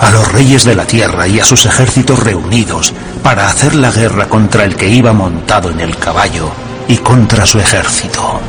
[0.00, 4.28] a los reyes de la tierra y a sus ejércitos reunidos para hacer la guerra
[4.28, 6.50] contra el que iba montado en el caballo
[6.88, 8.40] y contra su ejército.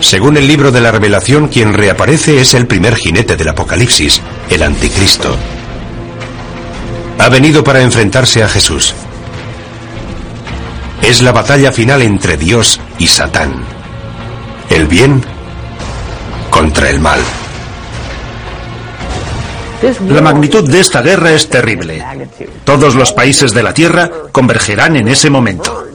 [0.00, 4.62] Según el libro de la revelación, quien reaparece es el primer jinete del Apocalipsis, el
[4.62, 5.36] anticristo.
[7.18, 8.94] Ha venido para enfrentarse a Jesús.
[11.02, 13.73] Es la batalla final entre Dios y Satán.
[14.74, 15.22] El bien
[16.50, 17.20] contra el mal.
[20.08, 22.04] La magnitud de esta guerra es terrible.
[22.64, 25.86] Todos los países de la Tierra convergerán en ese momento.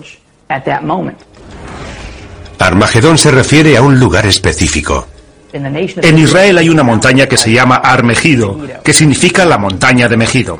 [2.57, 5.07] Armagedón se refiere a un lugar específico.
[5.51, 10.57] En Israel hay una montaña que se llama Armegido, que significa la montaña de Megido.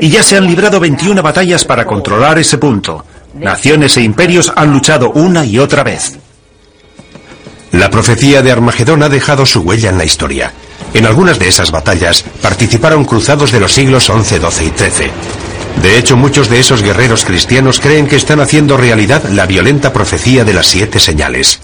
[0.00, 3.04] Y ya se han librado 21 batallas para controlar ese punto.
[3.34, 6.18] Naciones e imperios han luchado una y otra vez.
[7.72, 10.52] La profecía de Armagedón ha dejado su huella en la historia.
[10.94, 15.10] En algunas de esas batallas participaron cruzados de los siglos XI, XII y XIII.
[15.82, 20.44] De hecho, muchos de esos guerreros cristianos creen que están haciendo realidad la violenta profecía
[20.44, 21.60] de las siete señales.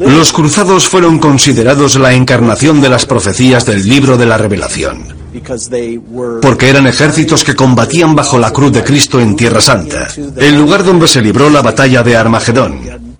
[0.00, 5.02] Los cruzados fueron considerados la encarnación de las profecías del libro de la revelación,
[6.42, 10.84] porque eran ejércitos que combatían bajo la cruz de Cristo en Tierra Santa, el lugar
[10.84, 13.11] donde se libró la batalla de Armagedón,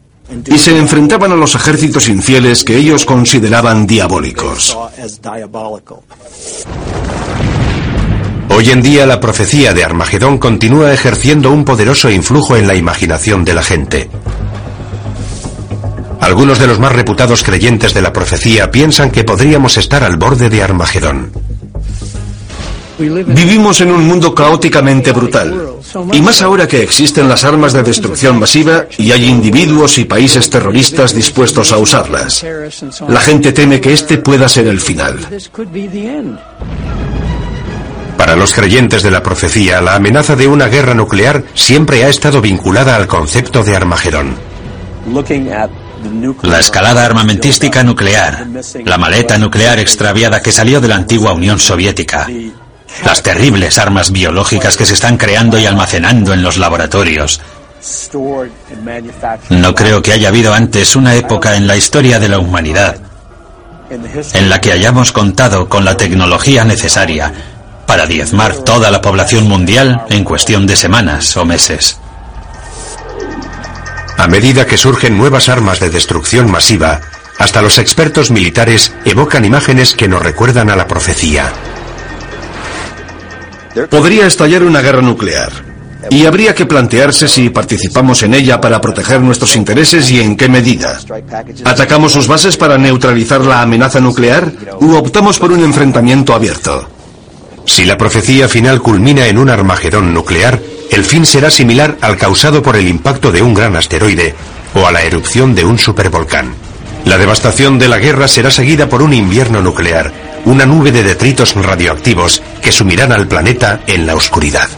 [0.46, 4.76] y se enfrentaban a los ejércitos infieles que ellos consideraban diabólicos.
[8.54, 13.44] Hoy en día la profecía de Armagedón continúa ejerciendo un poderoso influjo en la imaginación
[13.44, 14.10] de la gente.
[16.20, 20.50] Algunos de los más reputados creyentes de la profecía piensan que podríamos estar al borde
[20.50, 21.32] de Armagedón.
[22.98, 25.54] Vivimos en un mundo caóticamente brutal.
[26.12, 30.50] Y más ahora que existen las armas de destrucción masiva y hay individuos y países
[30.50, 32.44] terroristas dispuestos a usarlas.
[33.08, 35.18] La gente teme que este pueda ser el final.
[38.16, 42.40] Para los creyentes de la profecía, la amenaza de una guerra nuclear siempre ha estado
[42.40, 44.36] vinculada al concepto de Armagedón.
[46.42, 48.46] La escalada armamentística nuclear,
[48.84, 52.28] la maleta nuclear extraviada que salió de la antigua Unión Soviética,
[53.04, 57.40] las terribles armas biológicas que se están creando y almacenando en los laboratorios.
[59.50, 62.96] No creo que haya habido antes una época en la historia de la humanidad
[64.32, 67.32] en la que hayamos contado con la tecnología necesaria
[67.86, 71.98] para diezmar toda la población mundial en cuestión de semanas o meses.
[74.16, 77.00] A medida que surgen nuevas armas de destrucción masiva,
[77.38, 81.52] hasta los expertos militares evocan imágenes que nos recuerdan a la profecía.
[83.90, 85.50] Podría estallar una guerra nuclear.
[86.10, 90.48] Y habría que plantearse si participamos en ella para proteger nuestros intereses y en qué
[90.48, 90.98] medida.
[91.64, 96.88] ¿Atacamos sus bases para neutralizar la amenaza nuclear u optamos por un enfrentamiento abierto?
[97.64, 102.62] Si la profecía final culmina en un Armagedón nuclear, el fin será similar al causado
[102.62, 104.34] por el impacto de un gran asteroide
[104.74, 106.54] o a la erupción de un supervolcán.
[107.04, 110.12] La devastación de la guerra será seguida por un invierno nuclear,
[110.44, 114.68] una nube de detritos radioactivos que sumirán al planeta en la oscuridad.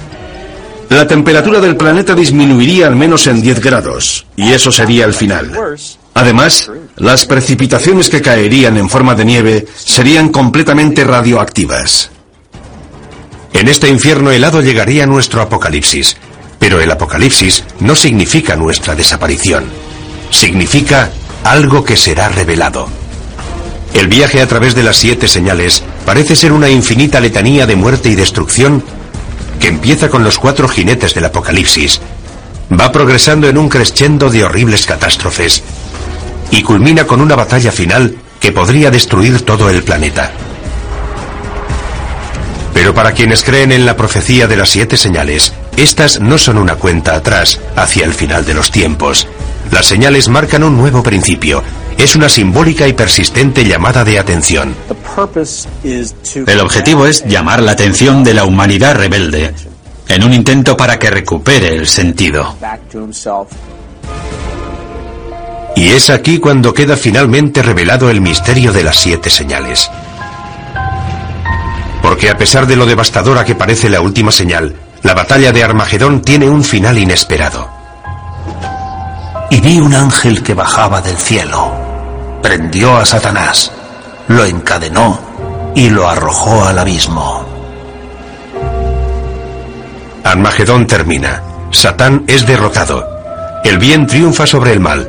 [0.90, 5.50] La temperatura del planeta disminuiría al menos en 10 grados, y eso sería el final.
[6.14, 12.10] Además, las precipitaciones que caerían en forma de nieve serían completamente radioactivas.
[13.52, 16.16] En este infierno helado llegaría nuestro apocalipsis,
[16.58, 19.64] pero el apocalipsis no significa nuestra desaparición,
[20.30, 21.10] significa
[21.44, 22.88] algo que será revelado.
[23.94, 28.10] El viaje a través de las siete señales parece ser una infinita letanía de muerte
[28.10, 28.82] y destrucción
[29.60, 32.00] que empieza con los cuatro jinetes del apocalipsis,
[32.78, 35.62] va progresando en un crescendo de horribles catástrofes
[36.50, 40.32] y culmina con una batalla final que podría destruir todo el planeta.
[42.74, 46.74] Pero para quienes creen en la profecía de las siete señales, estas no son una
[46.74, 49.28] cuenta atrás hacia el final de los tiempos.
[49.70, 51.62] Las señales marcan un nuevo principio.
[51.96, 54.74] Es una simbólica y persistente llamada de atención.
[56.46, 59.54] El objetivo es llamar la atención de la humanidad rebelde,
[60.08, 62.56] en un intento para que recupere el sentido.
[65.76, 69.90] Y es aquí cuando queda finalmente revelado el misterio de las siete señales.
[72.02, 76.22] Porque a pesar de lo devastadora que parece la última señal, la batalla de Armagedón
[76.22, 77.68] tiene un final inesperado.
[79.50, 81.83] Y vi un ángel que bajaba del cielo,
[82.44, 83.72] prendió a Satanás,
[84.28, 85.18] lo encadenó
[85.74, 87.42] y lo arrojó al abismo.
[90.22, 91.42] Armagedón termina.
[91.70, 93.08] Satán es derrotado.
[93.64, 95.08] El bien triunfa sobre el mal.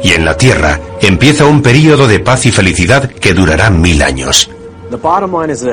[0.00, 4.48] Y en la tierra empieza un período de paz y felicidad que durará mil años.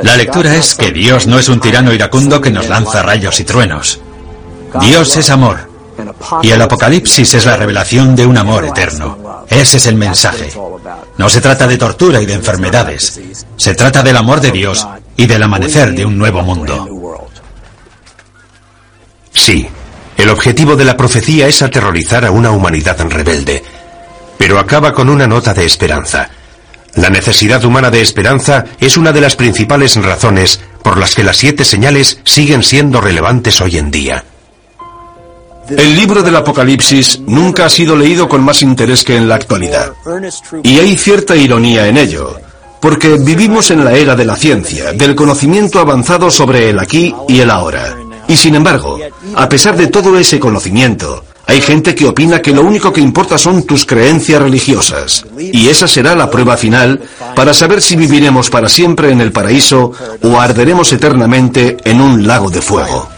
[0.02, 3.44] La lectura es que Dios no es un tirano iracundo que nos lanza rayos y
[3.44, 4.02] truenos.
[4.81, 5.73] Dios es amor.
[6.41, 9.45] Y el Apocalipsis es la revelación de un amor eterno.
[9.49, 10.52] Ese es el mensaje.
[11.18, 13.20] No se trata de tortura y de enfermedades.
[13.56, 16.88] Se trata del amor de Dios y del amanecer de un nuevo mundo.
[19.34, 19.68] Sí,
[20.18, 23.64] el objetivo de la profecía es aterrorizar a una humanidad rebelde,
[24.38, 26.30] pero acaba con una nota de esperanza.
[26.95, 31.38] La necesidad humana de esperanza es una de las principales razones por las que las
[31.38, 34.24] siete señales siguen siendo relevantes hoy en día.
[35.69, 39.94] El libro del Apocalipsis nunca ha sido leído con más interés que en la actualidad.
[40.64, 42.38] Y hay cierta ironía en ello,
[42.81, 47.40] porque vivimos en la era de la ciencia, del conocimiento avanzado sobre el aquí y
[47.40, 47.95] el ahora.
[48.27, 48.99] Y sin embargo,
[49.35, 53.38] a pesar de todo ese conocimiento, hay gente que opina que lo único que importa
[53.38, 55.26] son tus creencias religiosas.
[55.38, 57.02] Y esa será la prueba final
[57.35, 59.91] para saber si viviremos para siempre en el paraíso
[60.22, 63.10] o arderemos eternamente en un lago de fuego.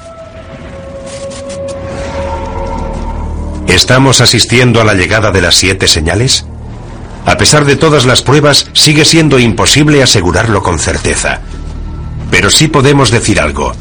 [3.68, 6.46] ¿Estamos asistiendo a la llegada de las siete señales?
[7.26, 11.42] A pesar de todas las pruebas, sigue siendo imposible asegurarlo con certeza.
[12.30, 13.74] Pero sí podemos decir algo.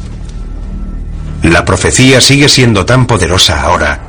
[1.43, 4.05] La profecía sigue siendo tan poderosa ahora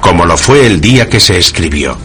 [0.00, 1.96] como lo fue el día que se escribió.